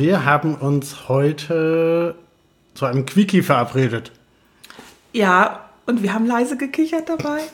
[0.00, 2.14] Wir haben uns heute
[2.72, 4.12] zu einem Quickie verabredet.
[5.12, 7.42] Ja, und wir haben leise gekichert dabei.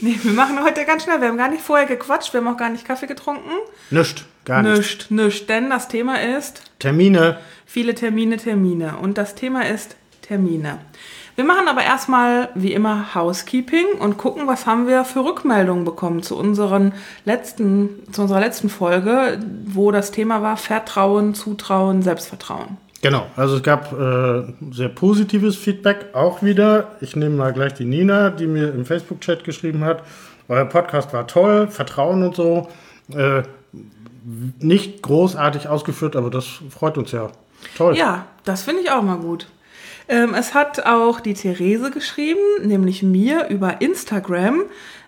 [0.00, 1.20] Nee, wir machen heute ganz schnell.
[1.20, 3.50] Wir haben gar nicht vorher gequatscht, wir haben auch gar nicht Kaffee getrunken.
[3.90, 4.76] Nischt, gar nicht.
[4.76, 5.48] Nischt, nischt.
[5.48, 7.38] Denn das Thema ist Termine.
[7.66, 8.96] viele Termine, Termine.
[8.96, 10.78] Und das Thema ist Termine.
[11.36, 16.22] Wir machen aber erstmal wie immer Housekeeping und gucken, was haben wir für Rückmeldungen bekommen
[16.22, 16.94] zu unseren
[17.26, 22.78] letzten, zu unserer letzten Folge, wo das Thema war Vertrauen, Zutrauen, Selbstvertrauen.
[23.02, 26.96] Genau, also es gab äh, sehr positives Feedback auch wieder.
[27.02, 30.02] Ich nehme mal gleich die Nina, die mir im Facebook-Chat geschrieben hat.
[30.48, 32.68] Euer Podcast war toll, Vertrauen und so.
[33.12, 33.42] Äh,
[34.58, 37.28] nicht großartig ausgeführt, aber das freut uns ja.
[37.76, 37.96] Toll.
[37.96, 39.46] Ja, das finde ich auch mal gut.
[40.08, 44.62] Ähm, es hat auch die Therese geschrieben, nämlich mir über Instagram.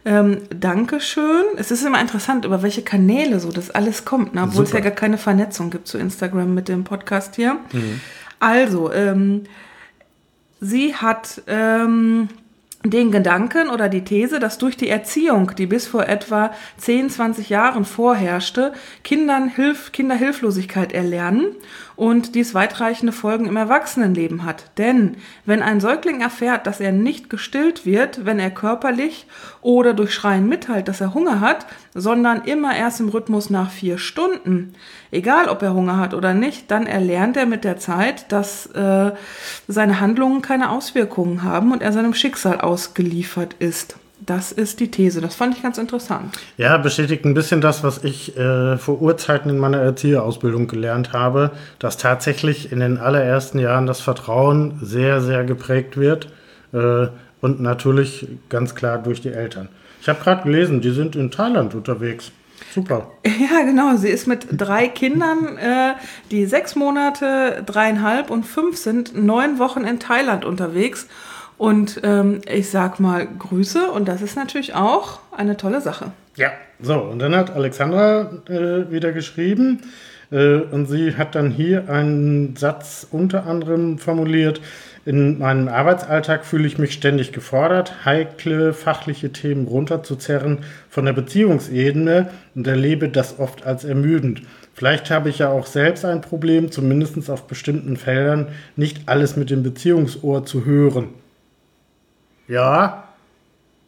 [0.04, 1.44] Ähm, Dankeschön.
[1.56, 4.42] Es ist immer interessant, über welche Kanäle so das alles kommt, ne?
[4.42, 4.90] obwohl es ja Super.
[4.90, 7.58] gar keine Vernetzung gibt zu Instagram mit dem Podcast hier.
[8.40, 9.44] Also, ähm,
[10.60, 12.28] sie hat ähm,
[12.84, 17.48] den Gedanken oder die These, dass durch die Erziehung, die bis vor etwa 10, 20
[17.48, 21.56] Jahren vorherrschte, Kindern Hilf Kinderhilflosigkeit erlernen
[21.96, 24.70] und dies weitreichende Folgen im Erwachsenenleben hat.
[24.78, 29.26] Denn wenn ein Säugling erfährt, dass er nicht gestillt wird, wenn er körperlich
[29.60, 31.66] oder durch Schreien mitteilt, dass er Hunger hat,
[31.98, 34.74] sondern immer erst im Rhythmus nach vier Stunden,
[35.10, 39.12] egal ob er Hunger hat oder nicht, dann erlernt er mit der Zeit, dass äh,
[39.66, 43.96] seine Handlungen keine Auswirkungen haben und er seinem Schicksal ausgeliefert ist.
[44.20, 45.20] Das ist die These.
[45.20, 46.36] Das fand ich ganz interessant.
[46.56, 51.52] Ja, bestätigt ein bisschen das, was ich äh, vor Urzeiten in meiner Erzieherausbildung gelernt habe,
[51.78, 56.28] dass tatsächlich in den allerersten Jahren das Vertrauen sehr, sehr geprägt wird
[56.72, 57.06] äh,
[57.40, 59.68] und natürlich ganz klar durch die Eltern.
[60.08, 62.32] Ich habe gerade gelesen, die sind in Thailand unterwegs.
[62.74, 63.10] Super.
[63.26, 63.94] Ja, genau.
[63.96, 65.96] Sie ist mit drei Kindern, äh,
[66.30, 71.08] die sechs Monate, dreieinhalb und fünf sind, neun Wochen in Thailand unterwegs.
[71.58, 76.12] Und ähm, ich sag mal Grüße und das ist natürlich auch eine tolle Sache.
[76.36, 79.82] Ja, so, und dann hat Alexandra äh, wieder geschrieben
[80.30, 84.62] äh, und sie hat dann hier einen Satz unter anderem formuliert.
[85.08, 90.58] In meinem Arbeitsalltag fühle ich mich ständig gefordert, heikle fachliche Themen runterzuzerren
[90.90, 94.42] von der Beziehungsebene und erlebe das oft als ermüdend.
[94.74, 99.48] Vielleicht habe ich ja auch selbst ein Problem, zumindest auf bestimmten Feldern nicht alles mit
[99.48, 101.08] dem Beziehungsohr zu hören.
[102.46, 103.04] Ja,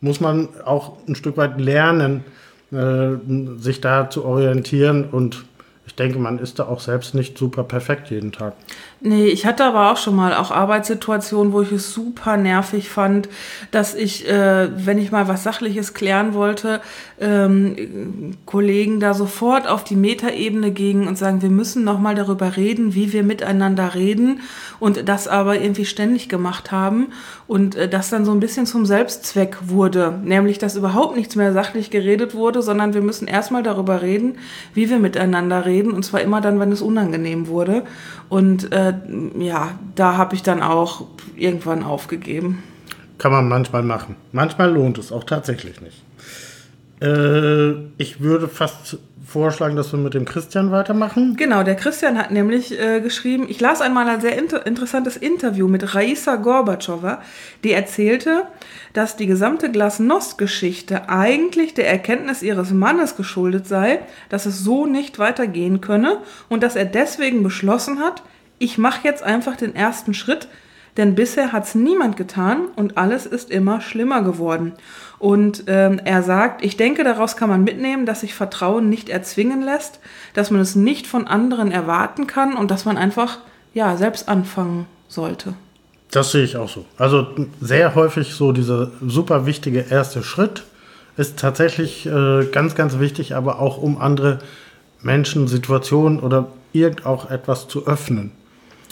[0.00, 2.24] muss man auch ein Stück weit lernen,
[2.72, 3.10] äh,
[3.58, 5.04] sich da zu orientieren.
[5.04, 5.44] Und
[5.86, 8.54] ich denke, man ist da auch selbst nicht super perfekt jeden Tag.
[9.02, 13.30] Nee, ich hatte aber auch schon mal auch Arbeitssituationen, wo ich es super nervig fand,
[13.70, 16.82] dass ich, äh, wenn ich mal was Sachliches klären wollte,
[17.18, 22.58] ähm, Kollegen da sofort auf die Metaebene gingen und sagen, wir müssen noch mal darüber
[22.58, 24.40] reden, wie wir miteinander reden
[24.80, 27.08] und das aber irgendwie ständig gemacht haben
[27.46, 31.54] und äh, das dann so ein bisschen zum Selbstzweck wurde, nämlich dass überhaupt nichts mehr
[31.54, 34.36] sachlich geredet wurde, sondern wir müssen erstmal darüber reden,
[34.74, 37.84] wie wir miteinander reden und zwar immer dann, wenn es unangenehm wurde.
[38.28, 38.89] Und äh,
[39.38, 41.06] ja, da habe ich dann auch
[41.36, 42.62] irgendwann aufgegeben.
[43.18, 44.16] Kann man manchmal machen.
[44.32, 46.02] Manchmal lohnt es auch tatsächlich nicht.
[47.02, 48.98] Äh, ich würde fast
[49.30, 51.36] vorschlagen, dass wir mit dem Christian weitermachen.
[51.36, 55.68] Genau, der Christian hat nämlich äh, geschrieben, ich las einmal ein sehr inter interessantes Interview
[55.68, 57.22] mit Raisa Gorbatschowa,
[57.62, 58.42] die erzählte,
[58.92, 65.18] dass die gesamte Glasnost-Geschichte eigentlich der Erkenntnis ihres Mannes geschuldet sei, dass es so nicht
[65.18, 66.18] weitergehen könne
[66.48, 68.22] und dass er deswegen beschlossen hat,
[68.60, 70.46] ich mache jetzt einfach den ersten Schritt,
[70.96, 74.74] denn bisher hat es niemand getan und alles ist immer schlimmer geworden.
[75.18, 79.62] Und ähm, er sagt, ich denke, daraus kann man mitnehmen, dass sich Vertrauen nicht erzwingen
[79.62, 79.98] lässt,
[80.34, 83.38] dass man es nicht von anderen erwarten kann und dass man einfach
[83.72, 85.54] ja selbst anfangen sollte.
[86.10, 86.84] Das sehe ich auch so.
[86.98, 87.28] Also
[87.60, 90.64] sehr häufig so dieser super wichtige erste Schritt
[91.16, 94.40] ist tatsächlich äh, ganz, ganz wichtig, aber auch um andere
[95.00, 98.32] Menschen, Situationen oder irgend auch etwas zu öffnen.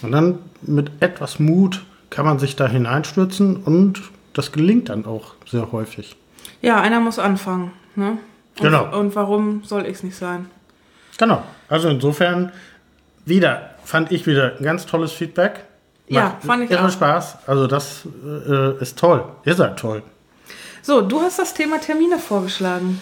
[0.03, 4.03] Und dann mit etwas Mut kann man sich da hineinstürzen und
[4.33, 6.17] das gelingt dann auch sehr häufig.
[6.63, 7.73] Ja, einer muss anfangen.
[7.97, 8.11] Ne?
[8.11, 8.19] Und,
[8.61, 8.99] Genau.
[8.99, 10.47] Und warum soll ich es nicht sein?
[11.19, 11.43] Genau.
[11.69, 12.53] Also insofern
[13.25, 15.65] wieder, fand ich wieder ein ganz tolles Feedback.
[16.09, 16.91] Ja, Macht fand ich irre auch.
[16.91, 17.39] Spaß.
[17.47, 19.25] Also das äh, ist toll.
[19.45, 20.03] Ihr seid toll.
[20.83, 23.01] So, du hast das Thema Termine vorgeschlagen.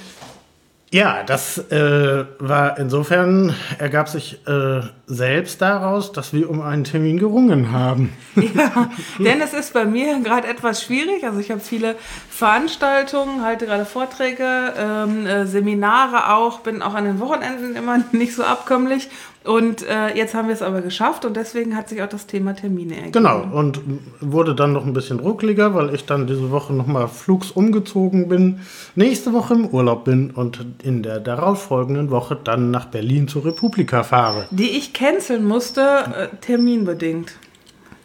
[0.97, 7.19] Ja, das äh, war insofern, ergab sich äh, selbst daraus, dass wir um einen Termin
[7.19, 8.15] gerungen haben.
[8.55, 11.25] Ja, denn es ist bei mir gerade etwas schwierig.
[11.25, 11.97] Also ich habe viele
[12.31, 18.35] Veranstaltungen, halte gerade Vorträge, ähm, äh, Seminare auch, bin auch an den Wochenenden immer nicht
[18.35, 19.11] so abkömmlich
[19.47, 22.55] und äh, jetzt haben wir es aber geschafft und deswegen hat sich auch das Thema
[22.55, 23.13] Termine ergeben.
[23.13, 23.81] Genau, und
[24.21, 28.61] wurde dann noch ein bisschen ruckliger, weil ich dann diese Woche nochmal flugs umgezogen bin,
[28.95, 34.03] nächste Woche im Urlaub bin und in der darauffolgenden Woche dann nach Berlin zur Republika
[34.03, 34.47] fahre.
[34.51, 37.33] Die ich canceln musste, äh, terminbedingt.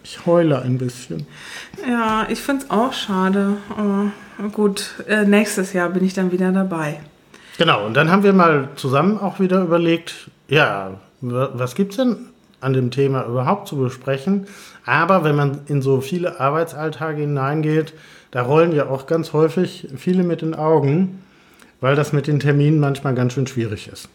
[0.03, 1.27] Ich heule ein bisschen.
[1.87, 3.57] Ja, ich finde es auch schade.
[3.69, 4.11] Aber
[4.51, 6.99] gut, äh, nächstes Jahr bin ich dann wieder dabei.
[7.57, 12.17] Genau, und dann haben wir mal zusammen auch wieder überlegt, ja, was gibt es denn
[12.59, 14.47] an dem Thema überhaupt zu besprechen?
[14.85, 17.93] Aber wenn man in so viele Arbeitsalltage hineingeht,
[18.31, 21.21] da rollen ja auch ganz häufig viele mit den Augen,
[21.81, 24.09] weil das mit den Terminen manchmal ganz schön schwierig ist.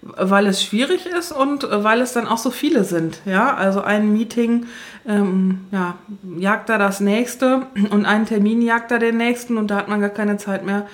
[0.00, 3.20] Weil es schwierig ist und weil es dann auch so viele sind.
[3.26, 4.66] Ja, also ein Meeting
[5.06, 5.96] ähm, ja,
[6.38, 10.00] jagt da das nächste und ein Termin jagt da den nächsten und da hat man
[10.00, 10.86] gar keine Zeit mehr,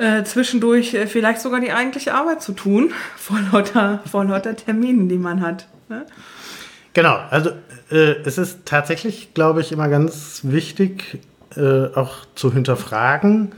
[0.00, 5.08] äh, zwischendurch äh, vielleicht sogar die eigentliche Arbeit zu tun, vor lauter, vor lauter Terminen,
[5.08, 5.68] die man hat.
[5.88, 6.06] Ne?
[6.94, 7.50] Genau, also
[7.90, 11.20] äh, es ist tatsächlich, glaube ich, immer ganz wichtig,
[11.56, 13.52] äh, auch zu hinterfragen,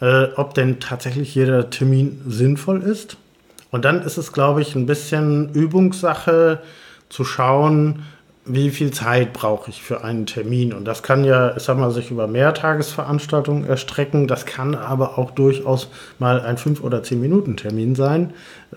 [0.00, 3.18] äh, ob denn tatsächlich jeder Termin sinnvoll ist.
[3.70, 6.62] Und dann ist es, glaube ich, ein bisschen Übungssache
[7.08, 8.02] zu schauen,
[8.46, 10.72] wie viel Zeit brauche ich für einen Termin.
[10.72, 14.28] Und das kann ja, ich sag mal, sich über Mehrtagesveranstaltungen erstrecken.
[14.28, 15.88] Das kann aber auch durchaus
[16.18, 18.32] mal ein 5- oder 10-Minuten-Termin sein,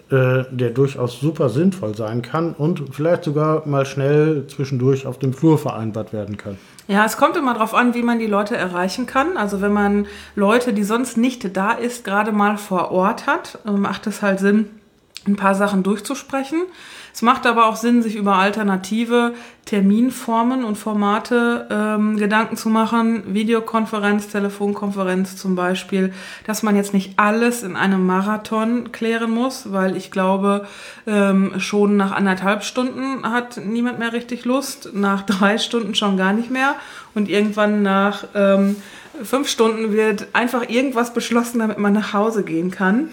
[0.09, 5.33] äh, der durchaus super sinnvoll sein kann und vielleicht sogar mal schnell zwischendurch auf dem
[5.33, 6.57] Flur vereinbart werden kann.
[6.87, 9.37] Ja, es kommt immer darauf an, wie man die Leute erreichen kann.
[9.37, 13.71] Also wenn man Leute, die sonst nicht da ist, gerade mal vor Ort hat, äh,
[13.71, 14.69] macht es halt Sinn,
[15.27, 16.63] ein paar Sachen durchzusprechen.
[17.13, 19.33] Es macht aber auch Sinn, sich über alternative
[19.65, 23.33] Terminformen und Formate ähm, Gedanken zu machen.
[23.33, 26.13] Videokonferenz, Telefonkonferenz zum Beispiel,
[26.47, 30.65] dass man jetzt nicht alles in einem Marathon klären muss, weil ich glaube,
[31.05, 36.33] ähm, schon nach anderthalb Stunden hat niemand mehr richtig Lust, nach drei Stunden schon gar
[36.33, 36.75] nicht mehr
[37.13, 38.75] und irgendwann nach ähm,
[39.23, 43.09] fünf Stunden wird einfach irgendwas beschlossen, damit man nach Hause gehen kann.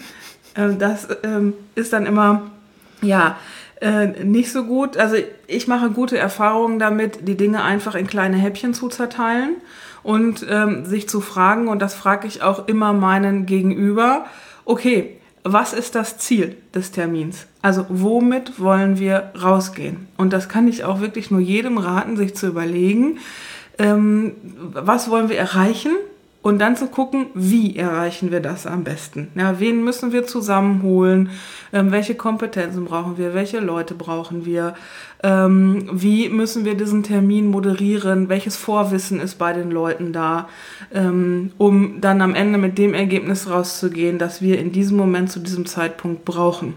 [0.55, 2.49] Ähm, das ähm, ist dann immer,
[3.01, 3.37] ja,
[3.81, 4.97] äh, nicht so gut.
[4.97, 5.17] Also
[5.47, 9.55] ich mache gute Erfahrungen damit, die Dinge einfach in kleine Häppchen zu zerteilen
[10.03, 14.25] und ähm, sich zu fragen, und das frage ich auch immer meinen Gegenüber,
[14.65, 17.47] okay, was ist das Ziel des Termins?
[17.61, 20.07] Also womit wollen wir rausgehen?
[20.17, 23.19] Und das kann ich auch wirklich nur jedem raten, sich zu überlegen,
[23.77, 24.33] ähm,
[24.73, 25.91] was wollen wir erreichen
[26.47, 29.27] und dann zu gucken, wie erreichen wir das am besten.
[29.35, 31.29] Ja, wen müssen wir zusammenholen?
[31.73, 33.33] Ähm, welche Kompetenzen brauchen wir?
[33.33, 34.73] Welche Leute brauchen wir?
[35.21, 38.29] Ähm, wie müssen wir diesen Termin moderieren?
[38.29, 40.47] Welches Vorwissen ist bei den Leuten da?
[40.93, 45.41] Ähm, um dann am Ende mit dem Ergebnis rauszugehen, das wir in diesem Moment zu
[45.41, 46.75] diesem Zeitpunkt brauchen.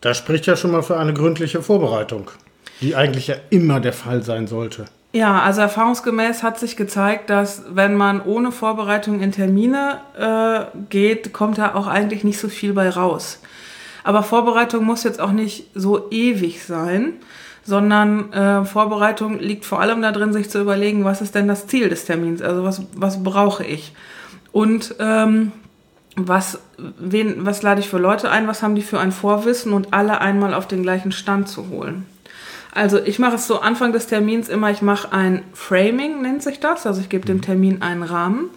[0.00, 2.32] Das spricht ja schon mal für eine gründliche Vorbereitung,
[2.80, 4.86] die eigentlich ja immer der Fall sein sollte.
[5.12, 11.32] Ja, also erfahrungsgemäß hat sich gezeigt, dass wenn man ohne Vorbereitung in Termine äh, geht,
[11.32, 13.40] kommt da auch eigentlich nicht so viel bei raus.
[14.04, 17.14] Aber Vorbereitung muss jetzt auch nicht so ewig sein,
[17.64, 21.88] sondern äh, Vorbereitung liegt vor allem darin, sich zu überlegen, was ist denn das Ziel
[21.88, 22.42] des Termins?
[22.42, 23.94] Also was, was brauche ich?
[24.52, 25.52] Und ähm,
[26.16, 26.58] was,
[26.98, 28.46] wen, was lade ich für Leute ein?
[28.46, 29.72] Was haben die für ein Vorwissen?
[29.72, 32.06] Und alle einmal auf den gleichen Stand zu holen.
[32.72, 36.60] Also ich mache es so Anfang des Termins immer, ich mache ein Framing, nennt sich
[36.60, 36.86] das.
[36.86, 38.50] Also ich gebe dem Termin einen Rahmen.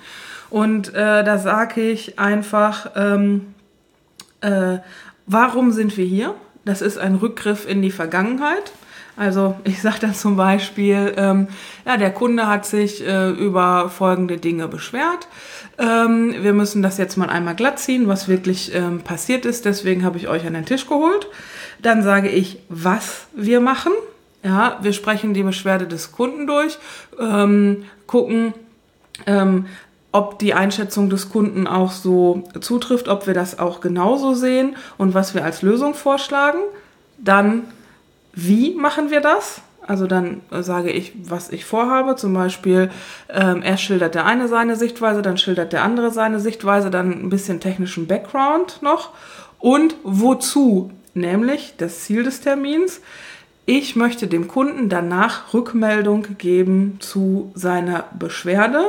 [0.50, 3.54] Und äh, da sage ich einfach, ähm,
[4.42, 4.80] äh,
[5.26, 6.36] warum sind wir hier?
[6.66, 8.74] Das ist ein Rückgriff in die Vergangenheit.
[9.22, 11.48] Also ich sage dann zum Beispiel, ähm,
[11.86, 15.28] ja, der Kunde hat sich äh, über folgende Dinge beschwert.
[15.78, 19.66] Ähm, wir müssen das jetzt mal einmal glatt ziehen, was wirklich ähm, passiert ist.
[19.66, 21.28] Deswegen habe ich euch an den Tisch geholt.
[21.84, 23.92] Dann sage ich, was wir machen.
[24.42, 26.80] Ja, wir sprechen die Beschwerde des Kunden durch,
[27.20, 28.56] ähm, gucken,
[29.28, 29.68] ähm,
[30.12, 35.14] ob die Einschätzung des Kunden auch so zutrifft, ob wir das auch genauso sehen und
[35.14, 36.58] was wir als Lösung vorschlagen.
[37.20, 37.66] Dann,
[38.34, 39.62] wie machen wir das?
[39.86, 42.16] Also dann sage ich, was ich vorhabe.
[42.16, 42.92] Zum Beispiel,
[43.30, 47.30] ähm, er schildert der eine seine Sichtweise, dann schildert der andere seine Sichtweise, dann ein
[47.30, 49.10] bisschen technischen Background noch.
[49.60, 53.02] Und wozu nämlich das Ziel des Termins.
[53.66, 58.86] Ich möchte dem Kunden danach Rückmeldung geben zu seiner Beschwerde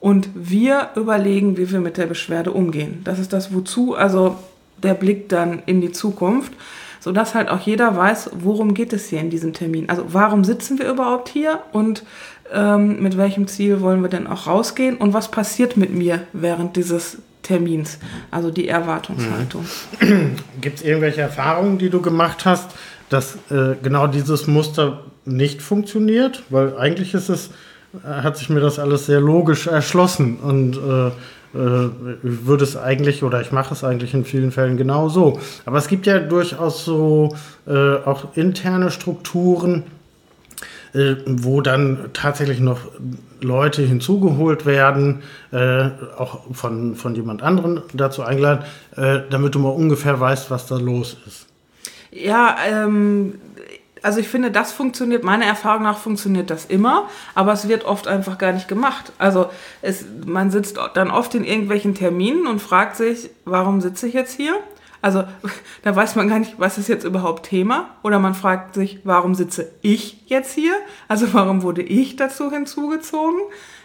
[0.00, 3.02] und wir überlegen, wie wir mit der Beschwerde umgehen.
[3.04, 4.36] Das ist das Wozu, also
[4.82, 6.52] der Blick dann in die Zukunft,
[7.02, 9.88] sodass halt auch jeder weiß, worum geht es hier in diesem Termin.
[9.88, 12.04] Also warum sitzen wir überhaupt hier und
[12.52, 16.76] ähm, mit welchem Ziel wollen wir denn auch rausgehen und was passiert mit mir während
[16.76, 17.98] dieses Termins,
[18.30, 19.66] also die Erwartungshaltung.
[20.60, 22.70] Gibt es irgendwelche Erfahrungen, die du gemacht hast,
[23.08, 26.44] dass äh, genau dieses Muster nicht funktioniert?
[26.50, 27.50] Weil eigentlich ist es
[28.04, 31.12] hat sich mir das alles sehr logisch erschlossen und äh, äh,
[31.52, 35.38] würde es eigentlich oder ich mache es eigentlich in vielen Fällen genau so.
[35.66, 39.84] Aber es gibt ja durchaus so äh, auch interne Strukturen,
[40.94, 42.80] äh, wo dann tatsächlich noch
[43.40, 48.64] Leute hinzugeholt werden, äh, auch von, von jemand anderem dazu eingeladen,
[48.96, 51.46] äh, damit du mal ungefähr weißt, was da los ist.
[52.10, 53.36] Ja, ähm,
[54.02, 58.08] also ich finde, das funktioniert, meiner Erfahrung nach funktioniert das immer, aber es wird oft
[58.08, 59.12] einfach gar nicht gemacht.
[59.18, 59.46] Also
[59.80, 64.36] es, man sitzt dann oft in irgendwelchen Terminen und fragt sich, warum sitze ich jetzt
[64.36, 64.54] hier?
[65.02, 65.24] Also
[65.82, 67.90] da weiß man gar nicht, was ist jetzt überhaupt Thema.
[68.02, 70.74] Oder man fragt sich, warum sitze ich jetzt hier?
[71.08, 73.40] Also warum wurde ich dazu hinzugezogen?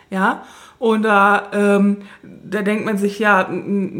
[0.10, 0.44] Ja.
[0.80, 3.50] Und da, ähm, da denkt man sich, ja,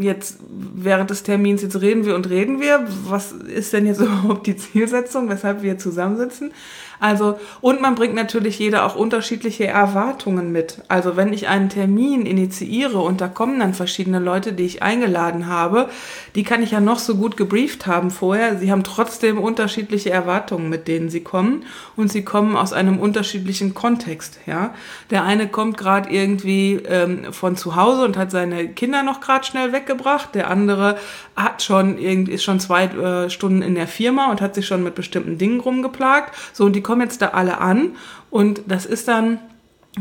[0.00, 2.86] jetzt während des Termins, jetzt reden wir und reden wir.
[3.08, 6.52] Was ist denn jetzt überhaupt die Zielsetzung, weshalb wir zusammensitzen?
[7.00, 10.82] Also, und man bringt natürlich jeder auch unterschiedliche Erwartungen mit.
[10.88, 15.46] Also, wenn ich einen Termin initiiere und da kommen dann verschiedene Leute, die ich eingeladen
[15.46, 15.88] habe,
[16.34, 18.58] die kann ich ja noch so gut gebrieft haben vorher.
[18.58, 23.74] Sie haben trotzdem unterschiedliche Erwartungen, mit denen sie kommen und sie kommen aus einem unterschiedlichen
[23.74, 24.74] Kontext, ja.
[25.10, 29.44] Der eine kommt gerade irgendwie ähm, von zu Hause und hat seine Kinder noch gerade
[29.44, 30.34] schnell weggebracht.
[30.34, 30.96] Der andere
[31.36, 34.82] hat schon irgendwie, ist schon zwei äh, Stunden in der Firma und hat sich schon
[34.82, 36.34] mit bestimmten Dingen rumgeplagt.
[36.52, 37.96] So, und die kommen jetzt da alle an
[38.30, 39.38] und das ist dann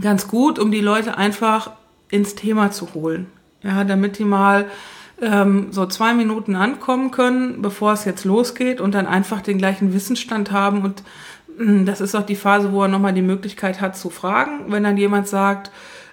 [0.02, 1.72] ganz gut, um die Leute einfach
[2.10, 3.28] ins Thema zu holen.
[3.64, 4.66] Ja, damit die mal
[5.22, 9.94] ähm, so zwei Minuten ankommen können, bevor es jetzt losgeht und dann einfach den gleichen
[9.94, 10.84] Wissensstand haben.
[10.84, 11.04] Und
[11.58, 14.66] mh, hm, das ist auch die Phase, wo er nochmal die Möglichkeit hat zu fragen.
[14.72, 15.72] Wenn dann jemand sagt,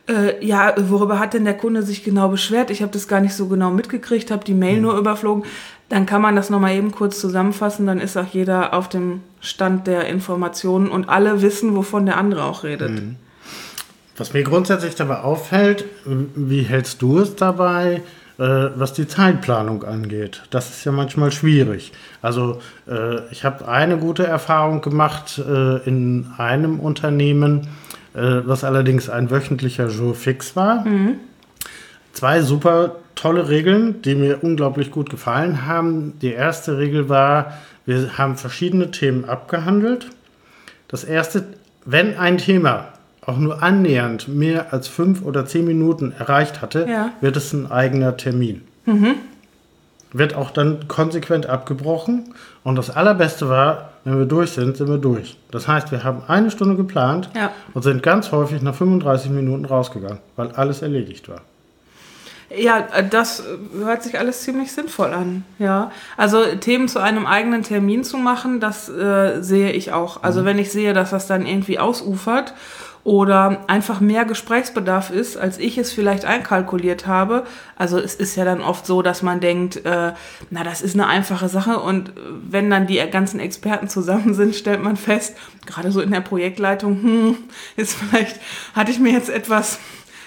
[0.09, 2.71] äh, ja, worüber hat denn der Kunde sich genau beschwert?
[2.71, 4.83] Ich habe das gar nicht so genau mitgekriegt, habe die Mail mhm.
[4.83, 5.45] nur überflogen.
[5.89, 9.87] Dann kann man das nochmal eben kurz zusammenfassen, dann ist auch jeder auf dem Stand
[9.87, 12.91] der Informationen und alle wissen, wovon der andere auch redet.
[12.91, 13.17] Mhm.
[14.17, 18.03] Was mir grundsätzlich dabei auffällt, wie hältst du es dabei,
[18.39, 18.43] äh,
[18.77, 20.43] was die Zeitplanung angeht?
[20.51, 21.93] Das ist ja manchmal schwierig.
[22.23, 27.69] Also äh, ich habe eine gute Erfahrung gemacht äh, in einem Unternehmen,
[28.15, 30.87] was allerdings ein wöchentlicher Jour fix war.
[30.87, 31.17] Mhm.
[32.13, 36.19] Zwei super tolle Regeln, die mir unglaublich gut gefallen haben.
[36.21, 37.55] Die erste Regel war,
[37.87, 40.11] wir haben verschiedene Themen abgehandelt.
[40.89, 41.45] Das erste,
[41.85, 42.89] wenn ein Thema
[43.27, 47.13] auch nur annähernd mehr als fünf oder zehn Minuten erreicht hatte, ja.
[47.21, 48.63] wird es ein eigener Termin.
[48.87, 49.15] Mhm.
[50.13, 52.35] Wird auch dann konsequent abgebrochen.
[52.63, 55.37] Und das Allerbeste war, wenn wir durch sind, sind wir durch.
[55.51, 57.51] Das heißt, wir haben eine Stunde geplant ja.
[57.73, 61.41] und sind ganz häufig nach 35 Minuten rausgegangen, weil alles erledigt war.
[62.57, 63.43] Ja, das
[63.77, 65.45] hört sich alles ziemlich sinnvoll an.
[65.59, 70.23] Ja, also Themen zu einem eigenen Termin zu machen, das äh, sehe ich auch.
[70.23, 70.45] Also mhm.
[70.45, 72.55] wenn ich sehe, dass das dann irgendwie ausufert
[73.05, 77.45] oder einfach mehr Gesprächsbedarf ist, als ich es vielleicht einkalkuliert habe.
[77.77, 80.13] Also es ist ja dann oft so, dass man denkt, äh,
[80.51, 84.83] na, das ist eine einfache Sache und wenn dann die ganzen Experten zusammen sind, stellt
[84.83, 87.37] man fest, gerade so in der Projektleitung, hm,
[87.77, 88.41] ist vielleicht,
[88.75, 89.79] hatte ich mir jetzt etwas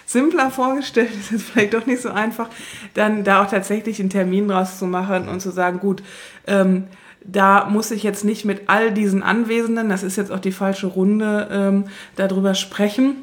[0.06, 2.50] simpler vorgestellt, ist jetzt vielleicht doch nicht so einfach,
[2.94, 6.04] dann da auch tatsächlich einen Termin draus zu machen und zu sagen, gut,
[6.46, 6.86] ähm,
[7.28, 10.88] da muss ich jetzt nicht mit all diesen Anwesenden, das ist jetzt auch die falsche
[10.88, 11.84] Runde, ähm,
[12.16, 13.18] darüber sprechen.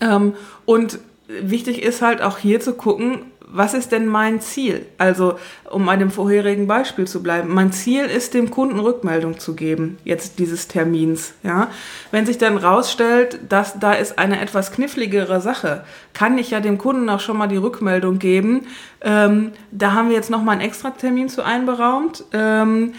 [0.00, 0.34] Ähm,
[0.64, 0.98] und
[1.28, 3.20] wichtig ist halt auch hier zu gucken,
[3.56, 4.84] was ist denn mein Ziel?
[4.98, 5.38] Also,
[5.70, 9.96] um bei dem vorherigen Beispiel zu bleiben, mein Ziel ist, dem Kunden Rückmeldung zu geben,
[10.02, 11.34] jetzt dieses Termins.
[11.44, 11.68] Ja?
[12.10, 15.84] Wenn sich dann rausstellt, dass da ist eine etwas kniffligere Sache,
[16.14, 18.66] kann ich ja dem Kunden auch schon mal die Rückmeldung geben.
[19.02, 22.24] Ähm, da haben wir jetzt nochmal einen extra Termin zu einberaumt.
[22.32, 22.94] Ähm,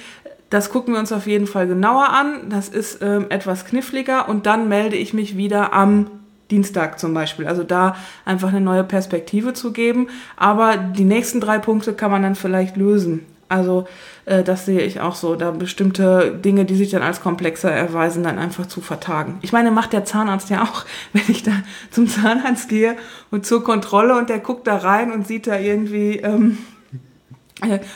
[0.50, 2.50] das gucken wir uns auf jeden Fall genauer an.
[2.50, 6.08] Das ist ähm, etwas kniffliger und dann melde ich mich wieder am
[6.52, 7.48] Dienstag zum Beispiel.
[7.48, 10.08] Also da einfach eine neue Perspektive zu geben.
[10.38, 13.26] Aber die nächsten drei Punkte kann man dann vielleicht lösen.
[13.48, 13.88] Also
[14.26, 15.36] äh, das sehe ich auch so.
[15.36, 19.38] Da bestimmte Dinge, die sich dann als komplexer erweisen, dann einfach zu vertagen.
[19.42, 21.52] Ich meine, macht der Zahnarzt ja auch, wenn ich da
[21.92, 22.96] zum Zahnarzt gehe
[23.32, 26.75] und zur Kontrolle und der guckt da rein und sieht da irgendwie ähm, äh,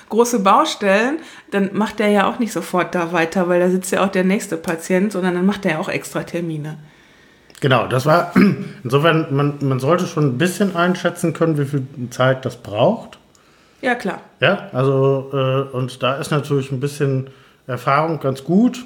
[0.09, 1.19] große Baustellen,
[1.51, 4.23] dann macht der ja auch nicht sofort da weiter, weil da sitzt ja auch der
[4.23, 6.77] nächste Patient, sondern dann macht er ja auch extra Termine.
[7.59, 8.33] Genau, das war
[8.83, 13.19] insofern, man, man sollte schon ein bisschen einschätzen können, wie viel Zeit das braucht.
[13.81, 14.21] Ja, klar.
[14.39, 17.29] Ja, also äh, und da ist natürlich ein bisschen
[17.67, 18.85] Erfahrung ganz gut,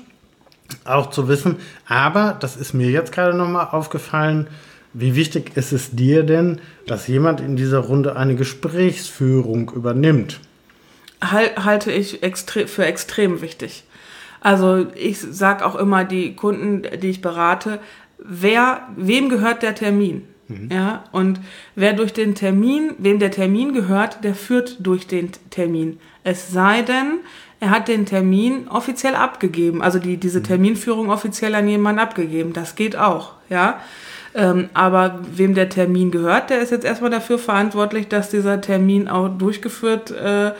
[0.85, 1.57] auch zu wissen.
[1.87, 4.47] Aber das ist mir jetzt gerade nochmal aufgefallen.
[4.93, 10.39] Wie wichtig ist es dir denn, dass jemand in dieser Runde eine Gesprächsführung übernimmt?
[11.31, 13.83] Halte ich extre für extrem wichtig.
[14.41, 17.79] Also ich sage auch immer die Kunden, die ich berate,
[18.17, 20.27] wer, wem gehört der Termin?
[20.47, 20.69] Mhm.
[20.71, 21.39] Ja, und
[21.75, 25.99] wer durch den Termin, wem der Termin gehört, der führt durch den Termin.
[26.23, 27.19] Es sei denn,
[27.59, 30.43] er hat den Termin offiziell abgegeben, also die, diese mhm.
[30.43, 32.51] Terminführung offiziell an jemanden abgegeben.
[32.51, 33.79] Das geht auch, ja.
[34.35, 39.07] Ähm, aber wem der Termin gehört, der ist jetzt erstmal dafür verantwortlich, dass dieser Termin
[39.07, 40.53] auch durchgeführt, äh,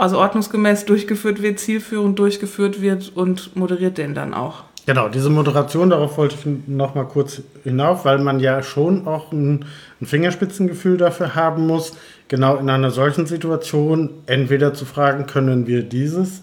[0.00, 4.64] also ordnungsgemäß durchgeführt wird, zielführend durchgeführt wird und moderiert den dann auch.
[4.86, 9.30] Genau, diese Moderation, darauf wollte ich noch mal kurz hinauf, weil man ja schon auch
[9.30, 9.66] ein,
[10.00, 11.96] ein, Fingerspitzengefühl dafür haben muss,
[12.28, 16.42] genau in einer solchen Situation entweder zu fragen, können wir dieses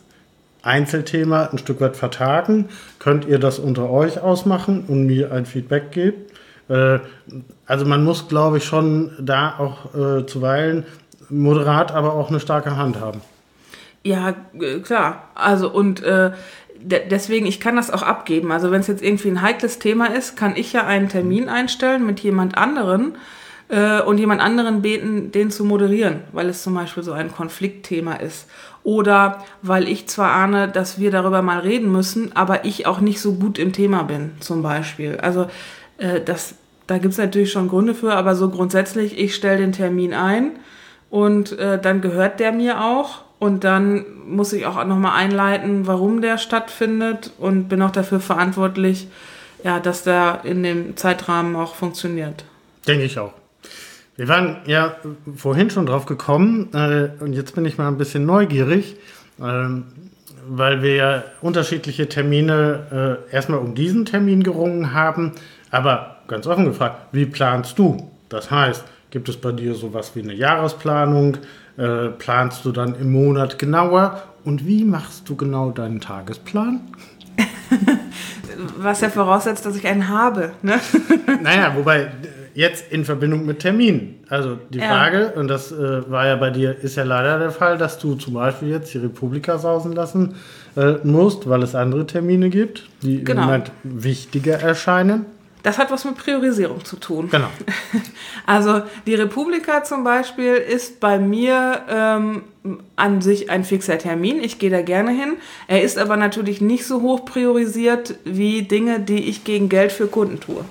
[0.62, 5.92] Einzelthema ein Stück weit vertagen, könnt ihr das unter euch ausmachen und mir ein Feedback
[5.92, 6.18] geben.
[6.70, 7.00] Äh,
[7.66, 10.86] also man muss, glaube ich, schon da auch äh, zuweilen
[11.30, 13.22] moderat, aber auch eine starke Hand haben.
[14.08, 15.30] Ja, äh, klar.
[15.36, 16.32] Also und äh,
[16.80, 18.54] deswegen, ich kann das auch abgeben.
[18.54, 22.06] Also wenn es jetzt irgendwie ein heikles Thema ist, kann ich ja einen Termin einstellen
[22.06, 23.16] mit jemand anderen
[23.68, 28.14] äh, und jemand anderen beten, den zu moderieren, weil es zum Beispiel so ein Konfliktthema
[28.14, 28.48] ist.
[28.84, 33.20] Oder weil ich zwar ahne, dass wir darüber mal reden müssen, aber ich auch nicht
[33.20, 35.18] so gut im Thema bin, zum Beispiel.
[35.18, 35.48] Also
[35.98, 39.74] äh, das, da gibt es natürlich schon Gründe für, aber so grundsätzlich, ich stelle den
[39.74, 40.52] Termin ein
[41.10, 46.22] und äh, dann gehört der mir auch und dann muss ich auch nochmal einleiten, warum
[46.22, 49.08] der stattfindet und bin auch dafür verantwortlich,
[49.64, 52.46] ja, dass der in dem Zeitrahmen auch funktioniert.
[52.88, 53.34] Denke ich auch.
[54.16, 54.96] Wir waren ja
[55.36, 58.96] vorhin schon drauf gekommen äh, und jetzt bin ich mal ein bisschen neugierig,
[59.40, 59.68] äh,
[60.50, 65.34] weil wir ja unterschiedliche Termine äh, erstmal um diesen Termin gerungen haben,
[65.70, 68.12] aber ganz offen gefragt, wie planst du?
[68.30, 71.38] Das heißt, gibt es bei dir sowas wie eine Jahresplanung?
[71.78, 74.24] Äh, planst du dann im Monat genauer?
[74.44, 76.82] Und wie machst du genau deinen Tagesplan?
[78.78, 80.54] Was ja voraussetzt, dass ich einen habe.
[80.62, 80.80] Ne?
[81.44, 82.10] naja, wobei
[82.58, 84.16] jetzt in Verbindung mit Terminen.
[84.30, 84.88] Also die ja.
[84.88, 88.16] Frage, und das äh, war ja bei dir, ist ja leider der Fall, dass du
[88.16, 90.34] zum Beispiel jetzt die Republika sausen lassen
[90.76, 93.42] äh, musst, weil es andere Termine gibt, die genau.
[93.42, 95.28] im Moment wichtiger erscheinen.
[95.68, 97.28] Das hat was mit Priorisierung zu tun.
[97.30, 97.50] Genau.
[98.46, 102.44] Also die Republika zum Beispiel ist bei mir ähm,
[102.96, 104.42] an sich ein fixer Termin.
[104.42, 105.34] Ich gehe da gerne hin.
[105.68, 110.08] Er ist aber natürlich nicht so hoch priorisiert wie Dinge, die ich gegen Geld für
[110.08, 110.64] Kunden tue.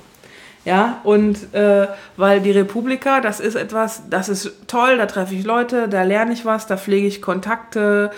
[0.65, 5.45] Ja, und äh, weil die Republika, das ist etwas, das ist toll, da treffe ich
[5.45, 8.11] Leute, da lerne ich was, da pflege ich Kontakte,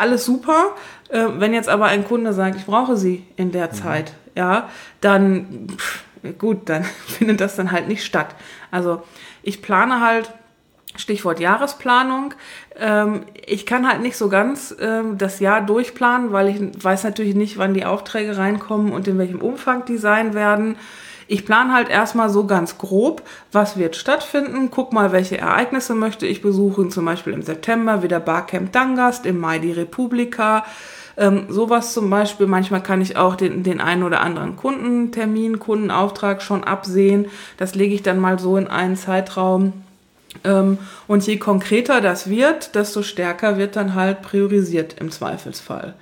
[0.00, 0.74] alles super.
[1.10, 3.72] Äh, wenn jetzt aber ein Kunde sagt, ich brauche sie in der mhm.
[3.72, 4.70] Zeit, ja,
[5.02, 8.34] dann pff, gut, dann findet das dann halt nicht statt.
[8.70, 9.02] Also
[9.42, 10.32] ich plane halt,
[10.96, 12.34] Stichwort Jahresplanung,
[12.78, 17.34] ähm, ich kann halt nicht so ganz ähm, das Jahr durchplanen, weil ich weiß natürlich
[17.34, 20.76] nicht, wann die Aufträge reinkommen und in welchem Umfang die sein werden.
[21.26, 26.26] Ich plane halt erstmal so ganz grob, was wird stattfinden, guck mal, welche Ereignisse möchte
[26.26, 30.64] ich besuchen, zum Beispiel im September wieder Barcamp Dangast, im Mai die Republika,
[31.16, 36.42] ähm, sowas zum Beispiel, manchmal kann ich auch den, den einen oder anderen Kundentermin, Kundenauftrag
[36.42, 37.26] schon absehen.
[37.56, 39.72] Das lege ich dann mal so in einen Zeitraum.
[40.42, 45.94] Ähm, und je konkreter das wird, desto stärker wird dann halt priorisiert im Zweifelsfall.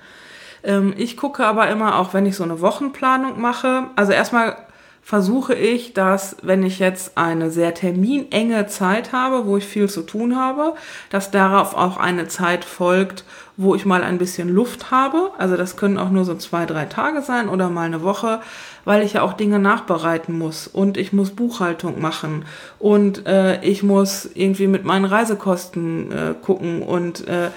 [0.63, 4.55] Ähm, ich gucke aber immer, auch wenn ich so eine Wochenplanung mache, also erstmal
[5.03, 10.01] versuche ich, dass wenn ich jetzt eine sehr terminenge Zeit habe, wo ich viel zu
[10.01, 10.75] tun habe,
[11.09, 13.25] dass darauf auch eine Zeit folgt,
[13.57, 15.31] wo ich mal ein bisschen Luft habe.
[15.37, 18.39] Also das können auch nur so zwei, drei Tage sein oder mal eine Woche,
[18.85, 22.45] weil ich ja auch Dinge nachbereiten muss und ich muss Buchhaltung machen
[22.79, 27.49] und äh, ich muss irgendwie mit meinen Reisekosten äh, gucken und äh,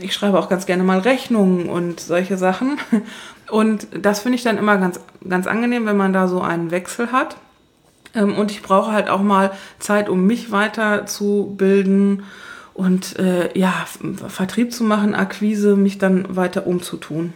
[0.00, 2.78] ich schreibe auch ganz gerne mal Rechnungen und solche Sachen.
[3.52, 7.12] Und das finde ich dann immer ganz, ganz angenehm, wenn man da so einen Wechsel
[7.12, 7.36] hat.
[8.14, 12.22] Ähm, und ich brauche halt auch mal Zeit, um mich weiterzubilden
[12.72, 13.74] und äh, ja,
[14.26, 17.34] Vertrieb zu machen, Akquise, mich dann weiter umzutun.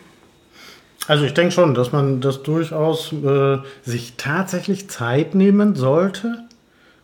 [1.07, 6.44] Also ich denke schon, dass man das durchaus äh, sich tatsächlich Zeit nehmen sollte,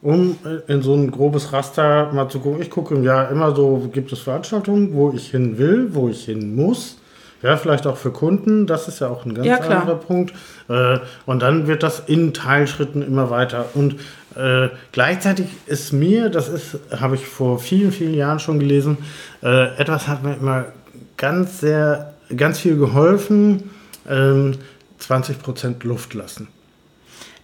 [0.00, 2.62] um äh, in so ein grobes Raster mal zu gucken.
[2.62, 6.24] Ich gucke im Jahr immer so, gibt es Veranstaltungen, wo ich hin will, wo ich
[6.24, 6.96] hin muss
[7.42, 10.32] Ja, vielleicht auch für Kunden, das ist ja auch ein ganz ja, anderer Punkt.
[10.68, 13.66] Äh, und dann wird das in Teilschritten immer weiter.
[13.74, 13.96] Und
[14.36, 18.98] äh, gleichzeitig ist mir, das ist, habe ich vor vielen, vielen Jahren schon gelesen,
[19.42, 20.66] äh, etwas hat mir immer
[21.16, 23.70] ganz sehr, ganz viel geholfen,
[24.08, 24.56] ähm,
[25.00, 26.48] 20% Luft lassen.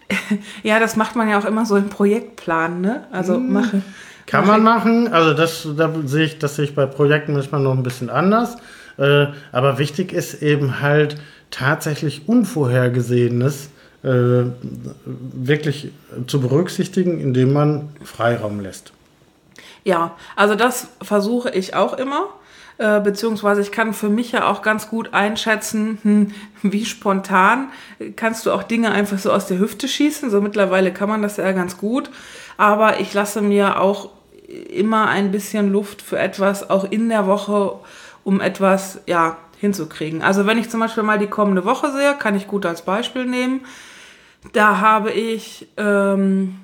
[0.62, 3.04] Ja, das macht man ja auch immer so im Projektplan, ne?
[3.12, 3.82] Also hm, mache.
[4.26, 5.08] Kann man machen.
[5.08, 8.56] Also das, da sehe ich, das sehe ich bei Projekten manchmal noch ein bisschen anders.
[8.98, 11.16] Äh, aber wichtig ist eben halt
[11.50, 13.70] tatsächlich Unvorhergesehenes
[14.02, 14.44] äh,
[15.04, 15.92] wirklich
[16.26, 18.92] zu berücksichtigen, indem man Freiraum lässt.
[19.84, 22.28] Ja, also das versuche ich auch immer.
[22.78, 26.32] Äh, beziehungsweise ich kann für mich ja auch ganz gut einschätzen, hm,
[26.62, 27.70] wie spontan
[28.14, 30.30] kannst du auch Dinge einfach so aus der Hüfte schießen.
[30.30, 32.10] So mittlerweile kann man das ja ganz gut.
[32.56, 34.10] Aber ich lasse mir auch
[34.48, 37.80] immer ein bisschen Luft für etwas, auch in der Woche,
[38.28, 40.20] um etwas, ja, hinzukriegen.
[40.20, 43.24] Also wenn ich zum Beispiel mal die kommende Woche sehe, kann ich gut als Beispiel
[43.24, 43.62] nehmen.
[44.52, 46.56] Da habe ich ähm,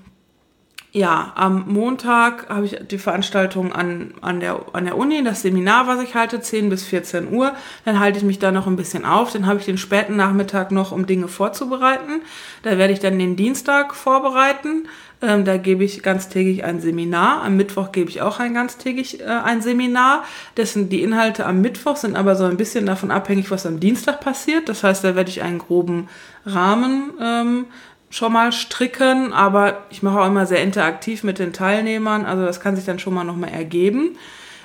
[0.97, 5.89] ja, am Montag habe ich die Veranstaltung an, an, der, an der Uni, das Seminar,
[5.89, 7.53] was ich halte, 10 bis 14 Uhr.
[7.85, 9.33] Dann halte ich mich da noch ein bisschen auf.
[9.33, 12.23] Dann habe ich den späten Nachmittag noch, um Dinge vorzubereiten.
[12.63, 14.87] Da werde ich dann den Dienstag vorbereiten.
[15.21, 17.43] Ähm, da gebe ich ganztägig ein Seminar.
[17.43, 20.23] Am Mittwoch gebe ich auch ein ganztägig äh, ein Seminar.
[20.57, 24.21] Dessen die Inhalte am Mittwoch sind aber so ein bisschen davon abhängig, was am Dienstag
[24.21, 24.69] passiert.
[24.69, 26.09] Das heißt, da werde ich einen groben
[26.47, 27.67] Rahmen ähm,
[28.15, 32.61] schon mal stricken, aber ich mache auch immer sehr interaktiv mit den Teilnehmern, also das
[32.61, 34.17] kann sich dann schon mal nochmal ergeben.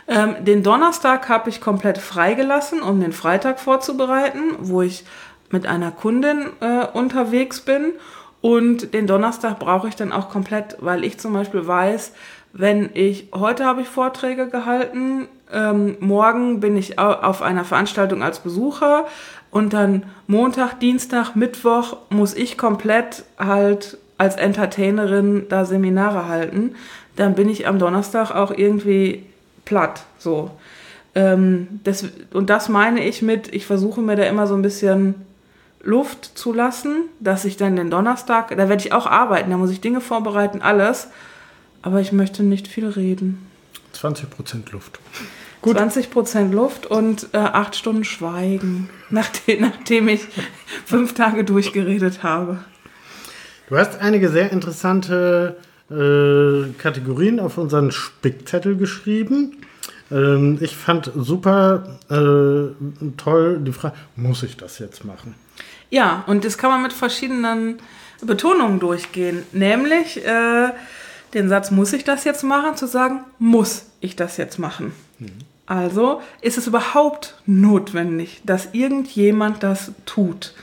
[0.08, 5.04] Ähm, den Donnerstag habe ich komplett freigelassen, um den Freitag vorzubereiten, wo ich
[5.50, 7.94] mit einer Kundin äh, unterwegs bin.
[8.42, 12.14] Und den Donnerstag brauche ich dann auch komplett, weil ich zum Beispiel weiß,
[12.54, 18.40] wenn ich, heute habe ich Vorträge gehalten, ähm, morgen bin ich auf einer Veranstaltung als
[18.40, 19.08] Besucher,
[19.52, 26.76] und dann Montag, Dienstag, Mittwoch muss ich komplett halt als Entertainerin da Seminare halten.
[27.16, 29.24] Dann bin ich am Donnerstag auch irgendwie
[29.66, 30.04] platt.
[30.18, 30.52] So.
[31.16, 35.16] Ähm, das, und das meine ich mit, ich versuche mir da immer so ein bisschen
[35.82, 39.72] Luft zu lassen, dass ich dann den Donnerstag, da werde ich auch arbeiten, da muss
[39.72, 41.08] ich Dinge vorbereiten, alles.
[41.82, 43.48] Aber ich möchte nicht viel reden.
[43.96, 45.00] 20% Luft.
[45.62, 45.76] Gut.
[45.76, 50.22] 20 Prozent Luft und äh, acht Stunden Schweigen, nachdem, nachdem ich
[50.86, 52.60] fünf Tage durchgeredet habe.
[53.68, 55.58] Du hast einige sehr interessante
[55.92, 59.58] äh, Kategorien auf unseren Spickzettel geschrieben.
[60.12, 65.36] Ähm, ich fand super äh, toll die Frage, muss ich das jetzt machen?
[65.90, 67.80] Ja, und das kann man mit verschiedenen
[68.22, 69.44] Betonungen durchgehen.
[69.52, 70.70] Nämlich äh,
[71.34, 74.94] den Satz, muss ich das jetzt machen, zu sagen, muss ich das jetzt machen.
[75.20, 75.28] Mhm.
[75.66, 80.54] Also ist es überhaupt notwendig, dass irgendjemand das tut?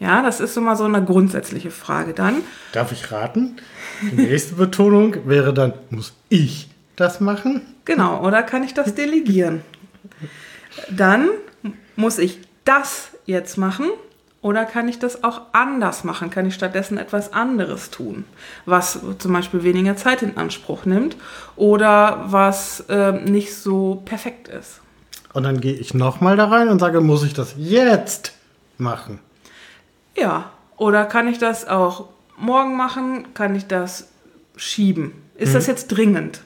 [0.00, 2.42] Ja, das ist immer so eine grundsätzliche Frage dann.
[2.72, 3.56] Darf ich raten?
[4.02, 7.62] Die nächste Betonung wäre dann, muss ich das machen?
[7.84, 9.62] Genau, oder kann ich das delegieren?
[10.90, 11.28] Dann
[11.94, 13.86] muss ich das jetzt machen
[14.46, 16.30] oder kann ich das auch anders machen?
[16.30, 18.24] Kann ich stattdessen etwas anderes tun,
[18.64, 21.16] was zum Beispiel weniger Zeit in Anspruch nimmt
[21.56, 24.82] oder was äh, nicht so perfekt ist?
[25.32, 28.34] Und dann gehe ich nochmal da rein und sage, muss ich das jetzt
[28.78, 29.18] machen?
[30.16, 32.04] Ja, oder kann ich das auch
[32.36, 33.34] morgen machen?
[33.34, 34.06] Kann ich das
[34.54, 35.10] schieben?
[35.34, 35.54] Ist mhm.
[35.54, 36.42] das jetzt dringend?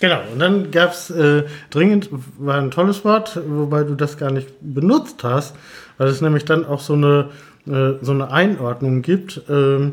[0.00, 2.08] Genau, und dann gab es äh, dringend,
[2.38, 5.54] war ein tolles Wort, wobei du das gar nicht benutzt hast,
[5.98, 7.28] weil es nämlich dann auch so eine,
[7.66, 9.42] äh, so eine Einordnung gibt.
[9.48, 9.92] Ähm,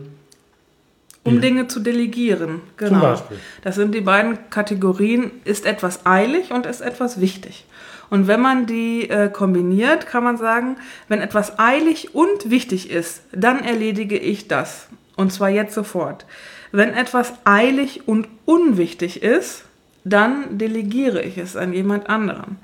[1.24, 2.92] um Dinge zu delegieren, genau.
[2.92, 3.38] Zum Beispiel.
[3.62, 7.66] Das sind die beiden Kategorien, ist etwas eilig und ist etwas wichtig.
[8.10, 10.78] Und wenn man die äh, kombiniert, kann man sagen,
[11.10, 14.88] wenn etwas eilig und wichtig ist, dann erledige ich das.
[15.18, 16.26] Und zwar jetzt sofort.
[16.72, 19.66] Wenn etwas eilig und unwichtig ist,
[20.10, 22.58] dann delegiere ich es an jemand anderen.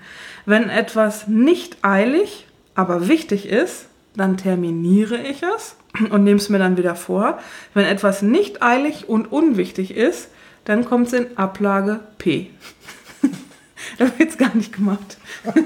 [0.45, 5.75] Wenn etwas nicht eilig, aber wichtig ist, dann terminiere ich es
[6.09, 7.39] und nehme es mir dann wieder vor.
[7.73, 10.29] Wenn etwas nicht eilig und unwichtig ist,
[10.65, 12.51] dann kommt es in Ablage P.
[13.97, 15.17] das wird es gar nicht gemacht.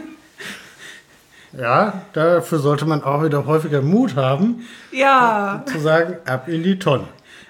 [1.58, 4.66] ja, dafür sollte man auch wieder häufiger Mut haben.
[4.92, 5.64] Ja.
[5.66, 7.08] Zu sagen, ab in die Tonne.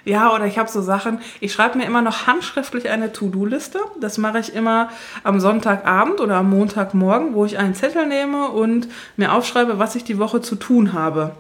[0.08, 3.80] Ja, oder ich habe so Sachen, ich schreibe mir immer noch handschriftlich eine To-Do-Liste.
[4.00, 4.90] Das mache ich immer
[5.26, 10.06] am Sonntagabend oder am Montagmorgen, wo ich einen Zettel nehme und mir aufschreibe, was ich
[10.06, 11.32] die Woche zu tun habe.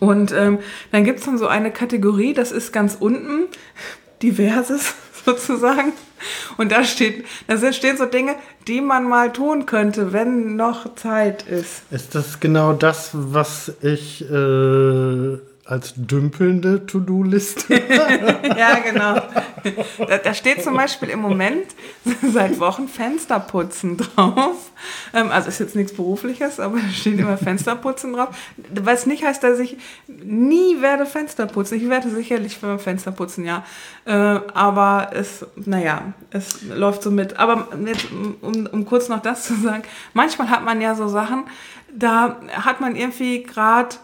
[0.00, 0.58] Und ähm,
[0.90, 3.44] dann gibt es dann so eine Kategorie, das ist ganz unten,
[4.22, 5.92] diverses sozusagen.
[6.56, 8.34] Und da steht, da stehen so Dinge,
[8.66, 11.82] die man mal tun könnte, wenn noch Zeit ist.
[11.92, 17.74] Ist das genau das, was ich äh, als dümpelnde To-Do-Liste.
[18.58, 19.14] ja, genau.
[20.06, 21.66] Da, da, steht zum Beispiel im Moment
[22.22, 24.70] seit Wochen Fensterputzen drauf.
[25.14, 28.28] Ähm, also ist jetzt nichts Berufliches, aber da steht immer Fensterputzen drauf.
[28.74, 31.76] Was nicht heißt, dass ich nie werde Fenster putzen.
[31.76, 33.64] Ich werde sicherlich für Fensterputzen, ja.
[34.04, 37.38] Äh, aber es, naja, es läuft so mit.
[37.38, 38.08] Aber jetzt,
[38.42, 41.44] um, um kurz noch das zu sagen, manchmal hat man ja so Sachen,
[41.96, 43.96] da hat man irgendwie gerade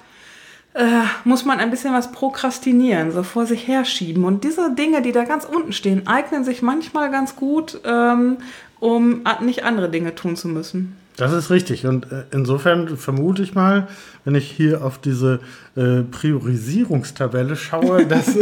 [0.75, 4.25] äh, muss man ein bisschen was prokrastinieren, so vor sich herschieben.
[4.25, 8.39] Und diese Dinge, die da ganz unten stehen, eignen sich manchmal ganz gut, ähm,
[8.79, 10.97] um nicht andere Dinge tun zu müssen.
[11.17, 11.87] Das ist richtig.
[11.87, 13.89] Und äh, insofern vermute ich mal,
[14.25, 15.41] wenn ich hier auf diese
[15.77, 18.39] äh, Priorisierungstabelle schaue, dass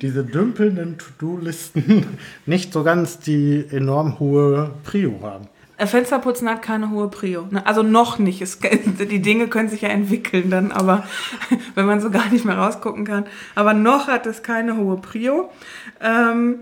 [0.00, 2.06] diese dümpelnden To-Do-Listen
[2.46, 5.48] nicht so ganz die enorm hohe Prio haben.
[5.82, 7.48] Äh, Fensterputzen hat keine hohe Prio.
[7.50, 7.66] Ne?
[7.66, 8.40] Also noch nicht.
[8.40, 11.04] Es, die Dinge können sich ja entwickeln dann, aber
[11.74, 13.26] wenn man so gar nicht mehr rausgucken kann.
[13.54, 15.50] Aber noch hat es keine hohe Prio.
[16.00, 16.60] Ähm,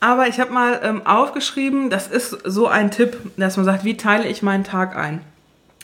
[0.00, 3.96] aber ich habe mal ähm, aufgeschrieben, das ist so ein Tipp, dass man sagt, wie
[3.96, 5.20] teile ich meinen Tag ein?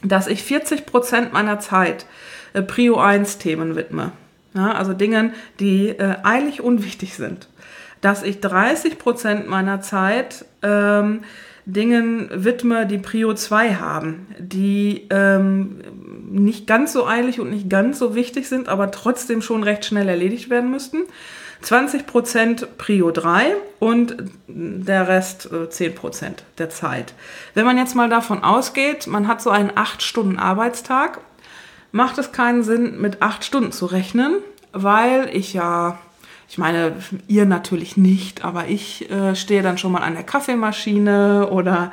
[0.03, 2.07] Dass ich 40 Prozent meiner Zeit
[2.53, 4.11] äh, Prio 1 Themen widme.
[4.55, 7.49] Ja, also Dingen, die äh, eilig unwichtig sind.
[8.01, 11.23] Dass ich 30 Prozent meiner Zeit ähm,
[11.65, 15.79] Dingen widme, die Prio 2 haben, die ähm,
[16.31, 20.09] nicht ganz so eilig und nicht ganz so wichtig sind, aber trotzdem schon recht schnell
[20.09, 21.03] erledigt werden müssten.
[21.63, 24.17] 20% Prio 3 und
[24.49, 27.15] der Rest äh, 10% der Zeit.
[27.55, 31.21] Wenn man jetzt mal davon ausgeht, man hat so einen 8-Stunden-Arbeitstag,
[31.93, 34.39] macht es keinen Sinn, mit 8 Stunden zu rechnen,
[34.73, 35.99] weil ich ja
[36.53, 36.93] ich meine,
[37.29, 41.93] ihr natürlich nicht, aber ich äh, stehe dann schon mal an der Kaffeemaschine oder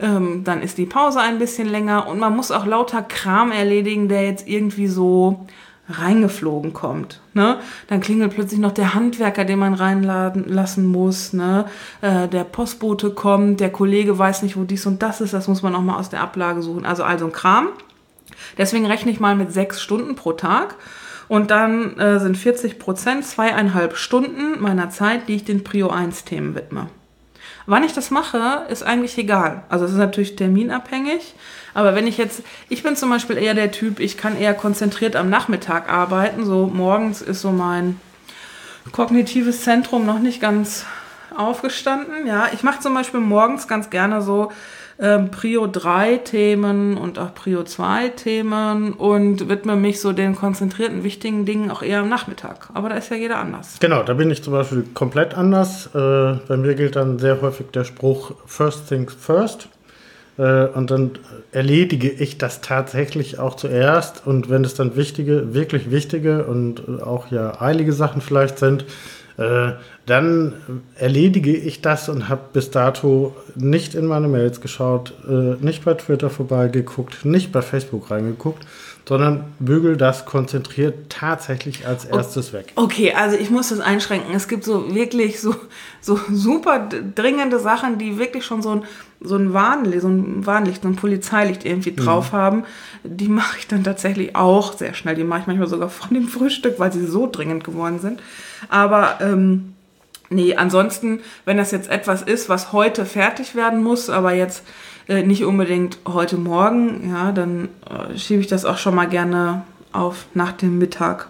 [0.00, 4.08] ähm, dann ist die Pause ein bisschen länger und man muss auch lauter Kram erledigen,
[4.08, 5.46] der jetzt irgendwie so
[5.90, 7.20] reingeflogen kommt.
[7.34, 7.58] Ne?
[7.88, 11.34] Dann klingelt plötzlich noch der Handwerker, den man reinladen lassen muss.
[11.34, 11.66] Ne?
[12.00, 15.62] Äh, der Postbote kommt, der Kollege weiß nicht, wo dies und das ist, das muss
[15.62, 16.86] man auch mal aus der Ablage suchen.
[16.86, 17.68] Also all so ein Kram.
[18.56, 20.76] Deswegen rechne ich mal mit sechs Stunden pro Tag.
[21.28, 26.24] Und dann äh, sind 40 Prozent, zweieinhalb Stunden meiner Zeit, die ich den Prio 1
[26.24, 26.88] Themen widme.
[27.66, 29.62] Wann ich das mache, ist eigentlich egal.
[29.68, 31.34] Also es ist natürlich terminabhängig.
[31.74, 35.16] Aber wenn ich jetzt, ich bin zum Beispiel eher der Typ, ich kann eher konzentriert
[35.16, 36.46] am Nachmittag arbeiten.
[36.46, 38.00] So morgens ist so mein
[38.92, 40.86] kognitives Zentrum noch nicht ganz
[41.36, 42.26] aufgestanden.
[42.26, 44.50] Ja, ich mache zum Beispiel morgens ganz gerne so
[45.00, 51.04] ähm, Prio 3 Themen und auch Prio 2 Themen und widme mich so den konzentrierten,
[51.04, 52.68] wichtigen Dingen auch eher am Nachmittag.
[52.74, 53.76] Aber da ist ja jeder anders.
[53.80, 55.86] Genau, da bin ich zum Beispiel komplett anders.
[55.94, 59.68] Äh, bei mir gilt dann sehr häufig der Spruch First Things First.
[60.36, 61.12] Äh, und dann
[61.52, 64.26] erledige ich das tatsächlich auch zuerst.
[64.26, 68.84] Und wenn es dann wichtige, wirklich wichtige und auch ja eilige Sachen vielleicht sind,
[69.38, 69.72] äh,
[70.04, 70.52] dann
[70.96, 75.94] erledige ich das und habe bis dato nicht in meine Mails geschaut, äh, nicht bei
[75.94, 78.66] Twitter vorbeigeguckt, nicht bei Facebook reingeguckt,
[79.08, 82.72] sondern bügel das konzentriert tatsächlich als erstes weg.
[82.74, 84.34] Okay, also ich muss das einschränken.
[84.34, 85.56] Es gibt so wirklich so,
[86.02, 88.82] so super dringende Sachen, die wirklich schon so ein,
[89.22, 92.36] so ein Warnlicht, so ein Warnlicht, so ein Polizeilicht irgendwie drauf mhm.
[92.36, 92.64] haben.
[93.02, 95.14] Die mache ich dann tatsächlich auch sehr schnell.
[95.14, 98.20] Die mache ich manchmal sogar von dem Frühstück, weil sie so dringend geworden sind.
[98.68, 99.72] Aber ähm,
[100.30, 104.62] Nee, ansonsten, wenn das jetzt etwas ist, was heute fertig werden muss, aber jetzt
[105.08, 109.62] äh, nicht unbedingt heute Morgen, ja, dann äh, schiebe ich das auch schon mal gerne
[109.92, 111.28] auf nach dem Mittag.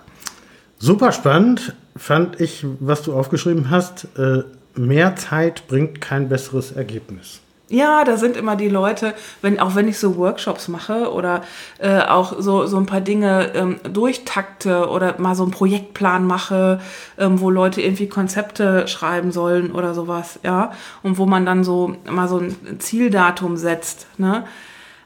[0.79, 4.09] Super spannend fand ich, was du aufgeschrieben hast.
[4.17, 4.43] Äh,
[4.75, 7.41] mehr Zeit bringt kein besseres Ergebnis.
[7.70, 11.42] Ja, da sind immer die Leute, wenn, auch wenn ich so Workshops mache oder
[11.78, 16.81] äh, auch so, so ein paar Dinge ähm, durchtakte oder mal so einen Projektplan mache,
[17.18, 21.94] ähm, wo Leute irgendwie Konzepte schreiben sollen oder sowas, ja, und wo man dann so
[22.11, 24.44] mal so ein Zieldatum setzt, ne?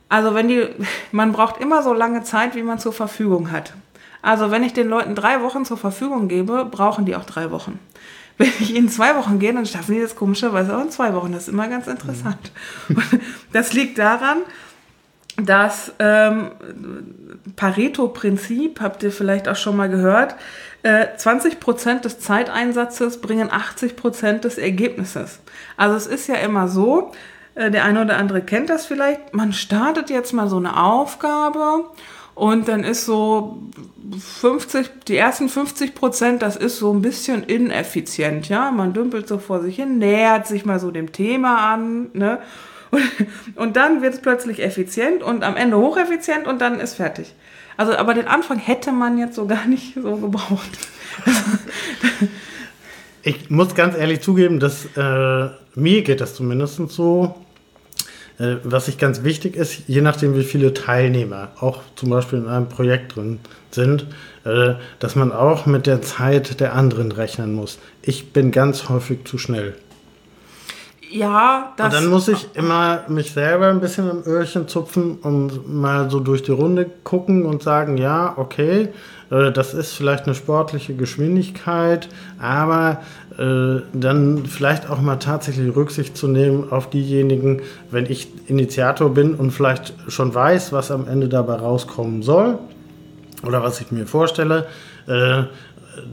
[0.08, 0.68] Also wenn die,
[1.12, 3.72] man braucht immer so lange Zeit, wie man zur Verfügung hat.
[4.20, 7.80] Also wenn ich den Leuten drei Wochen zur Verfügung gebe, brauchen die auch drei Wochen.
[8.38, 11.32] Wenn ich in zwei Wochen gehe, dann schaffen die das komischerweise auch in zwei Wochen.
[11.32, 12.52] Das ist immer ganz interessant.
[12.88, 12.96] Mhm.
[13.52, 14.38] Das liegt daran,
[15.36, 16.50] dass ähm,
[17.56, 20.36] Pareto-Prinzip, habt ihr vielleicht auch schon mal gehört,
[20.82, 25.40] äh, 20% des Zeiteinsatzes bringen 80% des Ergebnisses.
[25.76, 27.12] Also es ist ja immer so,
[27.54, 31.84] äh, der eine oder andere kennt das vielleicht, man startet jetzt mal so eine Aufgabe
[32.34, 33.58] Und dann ist so
[34.18, 38.70] 50, die ersten 50 Prozent, das ist so ein bisschen ineffizient, ja.
[38.70, 42.38] Man dümpelt so vor sich hin, nähert sich mal so dem Thema an, ne?
[43.56, 47.34] Und, dann wird es plötzlich effizient und am Ende hocheffizient und dann ist fertig.
[47.78, 50.78] Also, aber den Anfang hätte man jetzt so gar nicht so gebraucht.
[53.22, 57.34] ich muss ganz ehrlich zugeben, dass äh, mir geht das zumindest so,
[58.64, 62.68] was ich ganz wichtig ist, je nachdem wie viele Teilnehmer auch zum Beispiel in einem
[62.68, 64.06] Projekt drin sind,
[64.44, 67.78] äh, dass man auch mit der Zeit der anderen rechnen muss.
[68.02, 69.74] Ich bin ganz häufig zu schnell.
[71.12, 71.86] Ja, das.
[71.86, 76.20] Und dann muss ich immer mich selber ein bisschen im Öhrchen zupfen und mal so
[76.20, 78.88] durch die Runde gucken und sagen, ja, okay,
[79.30, 82.08] äh, das ist vielleicht eine sportliche Geschwindigkeit,
[82.40, 83.02] aber
[83.38, 89.34] äh, dann vielleicht auch mal tatsächlich Rücksicht zu nehmen auf diejenigen, wenn ich Initiator bin
[89.34, 92.58] und vielleicht schon weiß, was am Ende dabei rauskommen soll
[93.46, 94.66] oder was ich mir vorstelle.
[95.06, 95.44] Äh,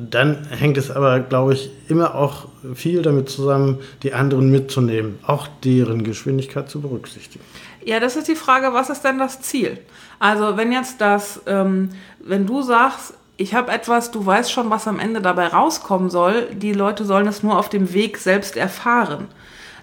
[0.09, 5.47] dann hängt es aber, glaube ich, immer auch viel damit zusammen, die anderen mitzunehmen, auch
[5.63, 7.43] deren Geschwindigkeit zu berücksichtigen.
[7.85, 9.77] Ja, das ist die Frage, was ist denn das Ziel?
[10.19, 11.89] Also wenn jetzt das, ähm,
[12.19, 16.47] wenn du sagst, ich habe etwas, du weißt schon, was am Ende dabei rauskommen soll,
[16.53, 19.27] die Leute sollen es nur auf dem Weg selbst erfahren,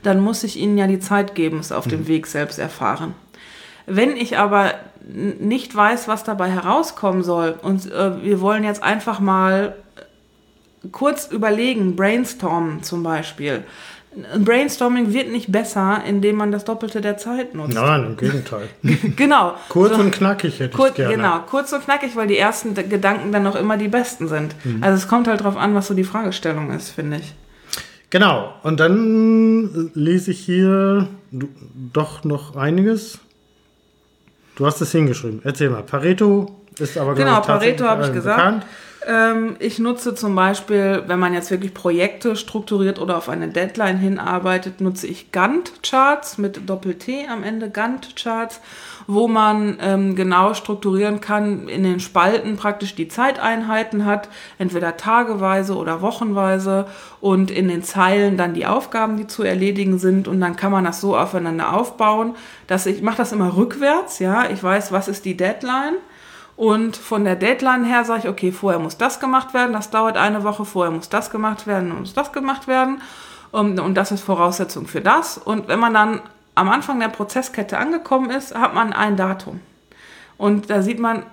[0.02, 1.90] dann muss ich ihnen ja die Zeit geben, es auf mhm.
[1.90, 3.14] dem Weg selbst erfahren.
[3.86, 4.74] Wenn ich aber
[5.06, 9.74] nicht weiß, was dabei herauskommen soll und äh, wir wollen jetzt einfach mal
[10.92, 13.64] kurz überlegen, brainstormen zum Beispiel.
[14.38, 17.74] Brainstorming wird nicht besser, indem man das Doppelte der Zeit nutzt.
[17.74, 18.68] Nein, im Gegenteil.
[19.16, 19.54] genau.
[19.68, 21.16] Kurz so, und knackig hätte kurz, ich gerne.
[21.16, 24.54] Genau, kurz und knackig, weil die ersten Gedanken dann noch immer die besten sind.
[24.64, 24.82] Mhm.
[24.82, 27.34] Also es kommt halt darauf an, was so die Fragestellung ist, finde ich.
[28.08, 31.08] Genau, und dann lese ich hier
[31.92, 33.18] doch noch einiges.
[34.54, 35.40] Du hast es hingeschrieben.
[35.44, 35.82] Erzähl mal.
[35.82, 38.38] Pareto ist aber genau, Pareto habe ich gesagt.
[38.38, 38.66] Bekannt.
[39.06, 43.98] Ähm, ich nutze zum Beispiel, wenn man jetzt wirklich Projekte strukturiert oder auf eine Deadline
[43.98, 48.60] hinarbeitet, nutze ich Gantt-Charts mit Doppel-T am Ende, Gantt-Charts,
[49.06, 55.76] wo man ähm, genau strukturieren kann, in den Spalten praktisch die Zeiteinheiten hat, entweder tageweise
[55.76, 56.86] oder wochenweise
[57.20, 60.84] und in den Zeilen dann die Aufgaben, die zu erledigen sind und dann kann man
[60.84, 62.34] das so aufeinander aufbauen,
[62.66, 65.94] dass ich, ich mache das immer rückwärts, ja, ich weiß, was ist die Deadline,
[66.56, 70.16] und von der Deadline her sage ich, okay, vorher muss das gemacht werden, das dauert
[70.16, 73.02] eine Woche, vorher muss das gemacht werden, muss das gemacht werden.
[73.52, 75.38] Und, und das ist Voraussetzung für das.
[75.38, 76.20] Und wenn man dann
[76.54, 79.60] am Anfang der Prozesskette angekommen ist, hat man ein Datum.
[80.38, 81.24] Und da sieht man,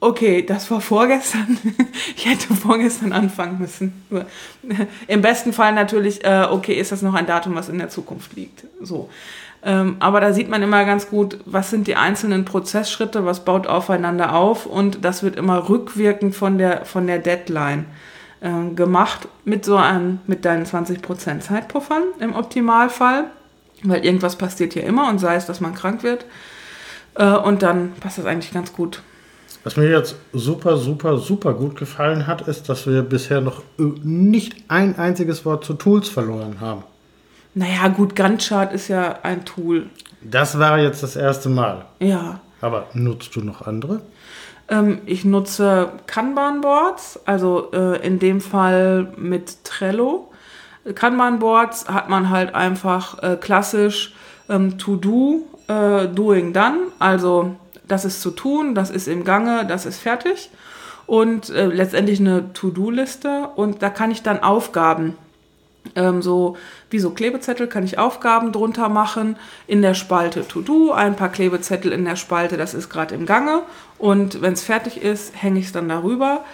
[0.00, 1.58] okay, das war vorgestern.
[2.16, 4.04] ich hätte vorgestern anfangen müssen.
[5.06, 8.34] Im besten Fall natürlich, äh, okay, ist das noch ein Datum, was in der Zukunft
[8.34, 8.64] liegt.
[8.80, 9.08] So.
[9.62, 13.66] Ähm, aber da sieht man immer ganz gut, was sind die einzelnen Prozessschritte, was baut
[13.66, 17.86] aufeinander auf und das wird immer rückwirkend von der, von der Deadline
[18.40, 23.24] äh, gemacht mit so einem, mit deinen 20% Zeitpuffern im Optimalfall,
[23.82, 26.26] weil irgendwas passiert ja immer und sei es, dass man krank wird.
[27.14, 29.02] Äh, und dann passt das eigentlich ganz gut.
[29.64, 34.54] Was mir jetzt super, super, super gut gefallen hat, ist, dass wir bisher noch nicht
[34.68, 36.84] ein einziges Wort zu Tools verloren haben.
[37.58, 39.88] Naja, gut, Gantt-Chart ist ja ein Tool.
[40.20, 41.86] Das war jetzt das erste Mal.
[42.00, 42.40] Ja.
[42.60, 44.02] Aber nutzt du noch andere?
[44.68, 50.30] Ähm, ich nutze Kanban-Boards, also äh, in dem Fall mit Trello.
[50.94, 54.12] Kanban-Boards hat man halt einfach äh, klassisch
[54.50, 56.88] ähm, To-Do, äh, Doing Done.
[56.98, 57.56] Also
[57.88, 60.50] das ist zu tun, das ist im Gange, das ist fertig.
[61.06, 63.48] Und äh, letztendlich eine To-Do-Liste.
[63.56, 65.16] Und da kann ich dann Aufgaben
[65.94, 66.56] ähm, so
[66.90, 69.36] wie so Klebezettel kann ich Aufgaben drunter machen.
[69.66, 73.62] In der Spalte To-Do, ein paar Klebezettel in der Spalte, das ist gerade im Gange.
[73.98, 76.44] Und wenn es fertig ist, hänge ich es dann darüber.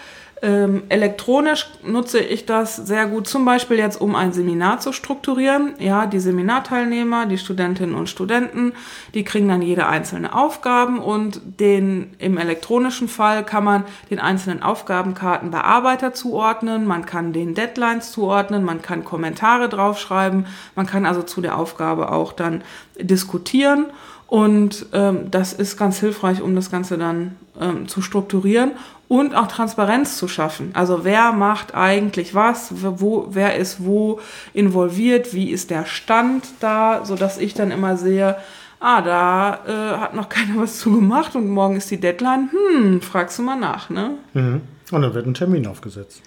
[0.44, 5.74] Ähm, elektronisch nutze ich das sehr gut, zum Beispiel jetzt, um ein Seminar zu strukturieren.
[5.78, 8.72] Ja, die Seminarteilnehmer, die Studentinnen und Studenten,
[9.14, 14.64] die kriegen dann jede einzelne Aufgaben und den, im elektronischen Fall kann man den einzelnen
[14.64, 21.22] Aufgabenkarten Bearbeiter zuordnen, man kann den Deadlines zuordnen, man kann Kommentare draufschreiben, man kann also
[21.22, 22.64] zu der Aufgabe auch dann
[22.98, 23.86] diskutieren
[24.32, 28.70] und ähm, das ist ganz hilfreich, um das Ganze dann ähm, zu strukturieren
[29.06, 30.70] und auch Transparenz zu schaffen.
[30.72, 34.20] Also wer macht eigentlich was, wo, wer ist wo
[34.54, 38.36] involviert, wie ist der Stand da, sodass ich dann immer sehe,
[38.80, 42.48] ah, da äh, hat noch keiner was zu gemacht und morgen ist die Deadline.
[42.52, 44.12] Hm, fragst du mal nach, ne?
[44.32, 44.62] Mhm.
[44.92, 46.22] Und dann wird ein Termin aufgesetzt.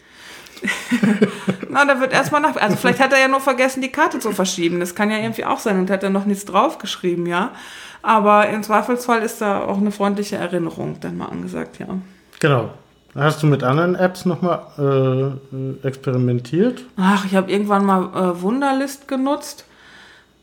[1.70, 2.56] Na, da wird erstmal nach.
[2.56, 4.80] Also vielleicht hat er ja nur vergessen, die Karte zu verschieben.
[4.80, 7.52] Das kann ja irgendwie auch sein und hat er noch nichts draufgeschrieben, ja.
[8.06, 11.88] Aber im Zweifelsfall ist da auch eine freundliche Erinnerung dann mal angesagt, ja.
[12.40, 12.70] Genau.
[13.16, 16.84] Hast du mit anderen Apps nochmal äh, experimentiert?
[16.98, 19.66] Ach, ich habe irgendwann mal äh, Wunderlist genutzt.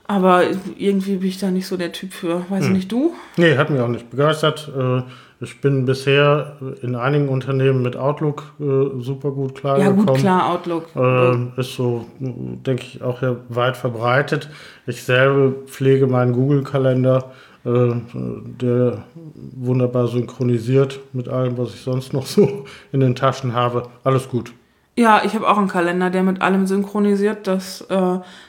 [0.09, 0.43] Aber
[0.77, 2.45] irgendwie bin ich da nicht so der Typ für.
[2.51, 2.73] Weiß hm.
[2.73, 3.15] nicht, du?
[3.37, 4.71] Nee, hat mich auch nicht begeistert.
[4.77, 5.03] Äh,
[5.41, 9.99] ich bin bisher in einigen Unternehmen mit Outlook äh, super gut klargekommen.
[9.99, 10.87] Ja, gut, klar, Outlook.
[10.97, 14.49] Äh, ist so, denke ich, auch weit verbreitet.
[14.87, 17.33] Ich selber pflege meinen Google-Kalender,
[17.65, 19.05] der
[19.35, 23.89] wunderbar synchronisiert mit allem, was ich sonst noch so in den Taschen habe.
[24.05, 24.53] Alles gut.
[24.97, 27.47] Ja, ich habe auch einen Kalender, der mit allem synchronisiert.
[27.47, 27.87] Das, äh,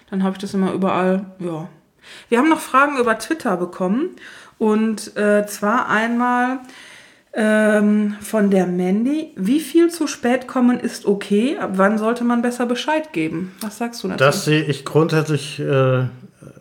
[0.10, 1.26] dann habe ich das immer überall.
[1.40, 1.70] Ja.
[2.30, 4.10] Wir haben noch Fragen über Twitter bekommen.
[4.58, 6.60] Und äh, zwar einmal
[7.34, 9.32] ähm, von der Mandy.
[9.36, 11.58] Wie viel zu spät kommen ist okay?
[11.58, 13.54] Ab wann sollte man besser Bescheid geben?
[13.62, 14.20] Was sagst du dazu?
[14.20, 16.06] Das sehe ich grundsätzlich äh,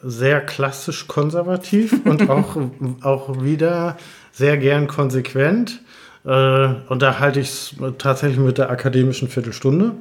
[0.02, 2.56] sehr klassisch konservativ und auch,
[3.02, 3.96] auch wieder
[4.32, 5.80] sehr gern konsequent.
[6.24, 6.28] Äh,
[6.88, 9.92] und da halte ich es tatsächlich mit der akademischen Viertelstunde.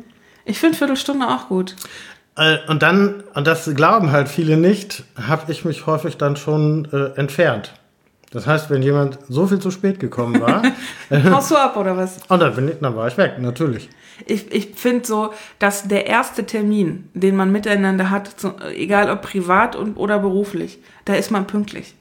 [0.46, 1.76] Ich finde Viertelstunde auch gut.
[2.36, 6.88] Äh, und dann, und das glauben halt viele nicht, habe ich mich häufig dann schon
[6.92, 7.74] äh, entfernt.
[8.32, 10.64] Das heißt, wenn jemand so viel zu spät gekommen war.
[11.32, 12.20] Haust du ab oder was?
[12.30, 13.90] Und dann, bin ich, dann war ich weg, natürlich.
[14.26, 18.36] Ich, ich finde so, dass der erste Termin, den man miteinander hat,
[18.76, 21.96] egal ob privat und, oder beruflich, da ist man pünktlich.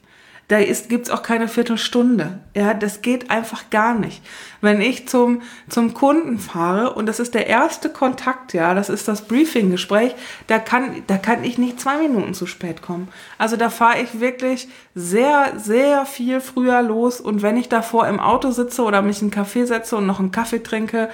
[0.51, 2.41] Da gibt es auch keine Viertelstunde.
[2.57, 4.21] Ja, das geht einfach gar nicht.
[4.61, 9.07] Wenn ich zum, zum Kunden fahre und das ist der erste Kontakt, ja, das ist
[9.07, 10.12] das Briefing-Gespräch,
[10.49, 13.07] da kann, da kann ich nicht zwei Minuten zu spät kommen.
[13.39, 14.66] Also da fahre ich wirklich
[14.97, 19.27] sehr, sehr viel früher los und wenn ich davor im Auto sitze oder mich in
[19.27, 21.11] einen Kaffee setze und noch einen Kaffee trinke,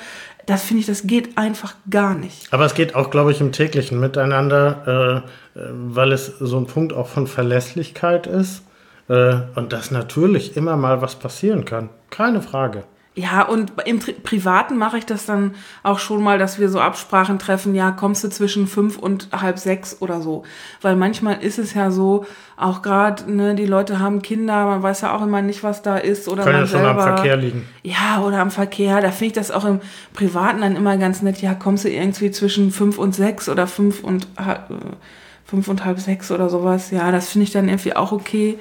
[0.46, 2.52] das finde ich, das geht einfach gar nicht.
[2.52, 5.24] Aber es geht auch, glaube ich, im täglichen Miteinander,
[5.54, 8.62] äh, weil es so ein Punkt auch von Verlässlichkeit ist.
[9.08, 11.90] Äh, und dass natürlich immer mal was passieren kann.
[12.10, 12.84] Keine Frage.
[13.18, 16.80] Ja, und im Pri Privaten mache ich das dann auch schon mal, dass wir so
[16.80, 20.42] Absprachen treffen, ja, kommst du zwischen fünf und halb sechs oder so.
[20.82, 22.26] Weil manchmal ist es ja so,
[22.58, 25.96] auch gerade, ne, die Leute haben Kinder, man weiß ja auch immer nicht, was da
[25.96, 26.28] ist.
[26.28, 27.66] Oder Kann man ja schon selber, am Verkehr liegen.
[27.82, 29.00] Ja, oder am Verkehr.
[29.00, 29.80] Da finde ich das auch im
[30.12, 31.40] Privaten dann immer ganz nett.
[31.40, 34.56] Ja, kommst du irgendwie zwischen fünf und sechs oder fünf und, äh,
[35.46, 36.90] fünf und halb sechs oder sowas.
[36.90, 38.58] Ja, das finde ich dann irgendwie auch okay.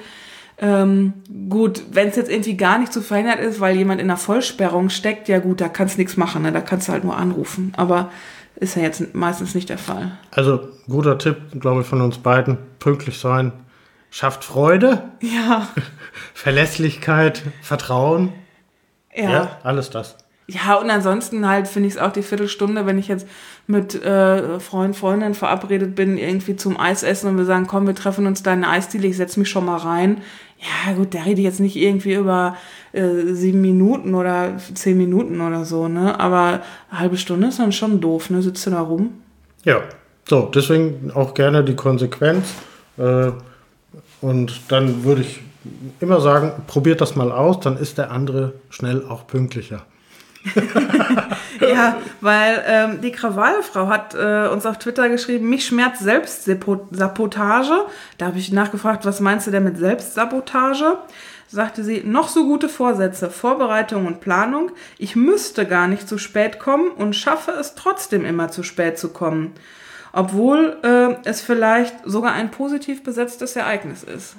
[0.58, 1.12] Ähm,
[1.48, 4.88] gut, wenn es jetzt irgendwie gar nicht zu verhindern ist, weil jemand in einer Vollsperrung
[4.88, 6.52] steckt, ja gut, da kannst du nichts machen, ne?
[6.52, 7.72] da kannst du halt nur anrufen.
[7.76, 8.10] Aber
[8.56, 10.12] ist ja jetzt meistens nicht der Fall.
[10.30, 12.56] Also, guter Tipp, glaube ich, von uns beiden.
[12.78, 13.52] Pünktlich sein
[14.16, 15.02] schafft Freude.
[15.20, 15.68] Ja.
[16.34, 18.32] Verlässlichkeit, Vertrauen.
[19.14, 19.30] Ja.
[19.30, 20.16] ja alles das.
[20.48, 23.26] Ja, und ansonsten halt finde ich es auch die Viertelstunde, wenn ich jetzt
[23.66, 27.96] mit äh, Freund, Freundin verabredet bin, irgendwie zum Eis essen und wir sagen, komm, wir
[27.96, 30.22] treffen uns da in eine Eisdiele, ich setze mich schon mal rein.
[30.58, 32.56] Ja, gut, da rede ich jetzt nicht irgendwie über
[32.92, 36.18] äh, sieben Minuten oder zehn Minuten oder so, ne?
[36.18, 38.42] Aber eine halbe Stunde ist dann schon doof, ne?
[38.42, 39.10] Sitzt du da rum?
[39.64, 39.82] Ja,
[40.28, 42.54] so, deswegen auch gerne die Konsequenz.
[42.96, 43.32] Äh,
[44.20, 45.40] und dann würde ich
[46.00, 49.84] immer sagen, probiert das mal aus, dann ist der andere schnell auch pünktlicher.
[51.60, 57.86] ja, weil ähm, die Krawallfrau hat äh, uns auf Twitter geschrieben, mich schmerzt Selbstsabotage.
[58.18, 60.98] Da habe ich nachgefragt, was meinst du denn mit Selbstsabotage?
[61.48, 64.72] Sagte sie, noch so gute Vorsätze, Vorbereitung und Planung.
[64.98, 69.10] Ich müsste gar nicht zu spät kommen und schaffe es trotzdem immer zu spät zu
[69.10, 69.52] kommen.
[70.12, 74.36] Obwohl äh, es vielleicht sogar ein positiv besetztes Ereignis ist.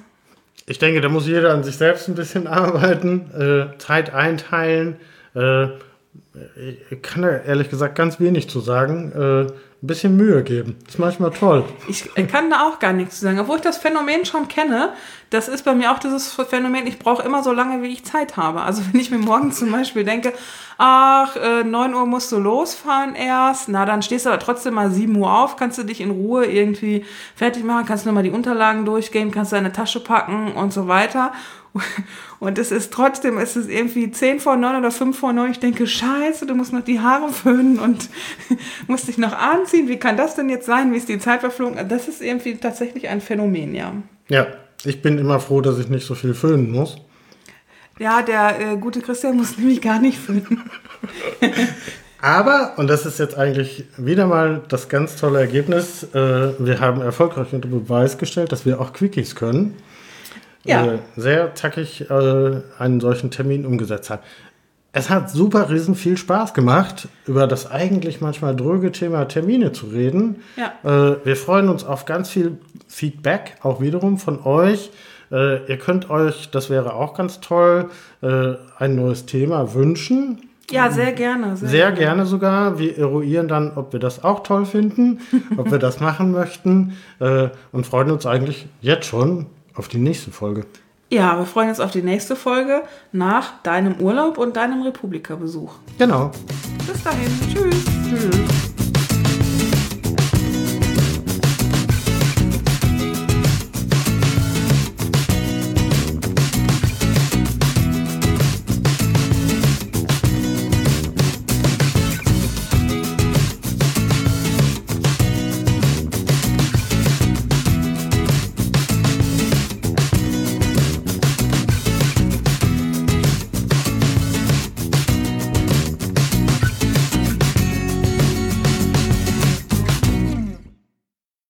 [0.66, 4.96] Ich denke, da muss jeder an sich selbst ein bisschen arbeiten, äh, Zeit einteilen.
[5.34, 5.68] Äh,
[6.90, 9.12] ich kann da ehrlich gesagt ganz wenig zu sagen.
[9.12, 10.74] Äh, ein bisschen Mühe geben.
[10.84, 11.64] Das ist manchmal toll.
[11.86, 13.38] Ich kann da auch gar nichts zu sagen.
[13.38, 14.92] Obwohl ich das Phänomen schon kenne,
[15.30, 18.36] das ist bei mir auch dieses Phänomen, ich brauche immer so lange, wie ich Zeit
[18.36, 18.62] habe.
[18.62, 20.32] Also wenn ich mir morgen zum Beispiel denke,
[20.78, 24.90] ach, äh, 9 Uhr musst du losfahren erst, na dann stehst du aber trotzdem mal
[24.90, 27.04] 7 Uhr auf, kannst du dich in Ruhe irgendwie
[27.36, 31.32] fertig machen, kannst du nochmal die Unterlagen durchgehen, kannst deine Tasche packen und so weiter.
[32.40, 35.50] Und es ist trotzdem, es ist irgendwie 10 vor 9 oder 5 vor 9.
[35.50, 38.08] Ich denke, scheiße, du musst noch die Haare föhnen und
[38.86, 39.88] musst dich noch anziehen.
[39.88, 40.92] Wie kann das denn jetzt sein?
[40.92, 41.88] Wie ist die Zeit verflogen?
[41.88, 43.92] Das ist irgendwie tatsächlich ein Phänomen, ja.
[44.28, 44.46] Ja,
[44.84, 46.96] ich bin immer froh, dass ich nicht so viel föhnen muss.
[47.98, 50.62] Ja, der äh, gute Christian muss nämlich gar nicht föhnen.
[52.20, 57.00] Aber, und das ist jetzt eigentlich wieder mal das ganz tolle Ergebnis, äh, wir haben
[57.00, 59.76] erfolgreich unter Beweis gestellt, dass wir auch Quickies können
[60.64, 60.98] ja.
[61.16, 64.22] sehr zackig äh, einen solchen Termin umgesetzt hat.
[64.92, 69.86] Es hat super riesen viel Spaß gemacht, über das eigentlich manchmal dröge Thema Termine zu
[69.86, 70.42] reden.
[70.56, 70.72] Ja.
[70.82, 74.90] Äh, wir freuen uns auf ganz viel Feedback, auch wiederum von euch.
[75.30, 77.90] Äh, ihr könnt euch, das wäre auch ganz toll,
[78.22, 80.40] äh, ein neues Thema wünschen.
[80.70, 81.56] Ja, sehr gerne.
[81.56, 82.78] Sehr gerne sogar.
[82.78, 85.20] Wir eruieren dann, ob wir das auch toll finden,
[85.56, 89.46] ob wir das machen möchten äh, und freuen uns eigentlich jetzt schon
[89.78, 90.66] auf die nächste Folge.
[91.10, 95.72] Ja, wir freuen uns auf die nächste Folge nach deinem Urlaub und deinem Republika-Besuch.
[95.96, 96.30] Genau.
[96.86, 97.30] Bis dahin.
[97.50, 97.84] Tschüss.
[98.10, 98.87] Tschüss.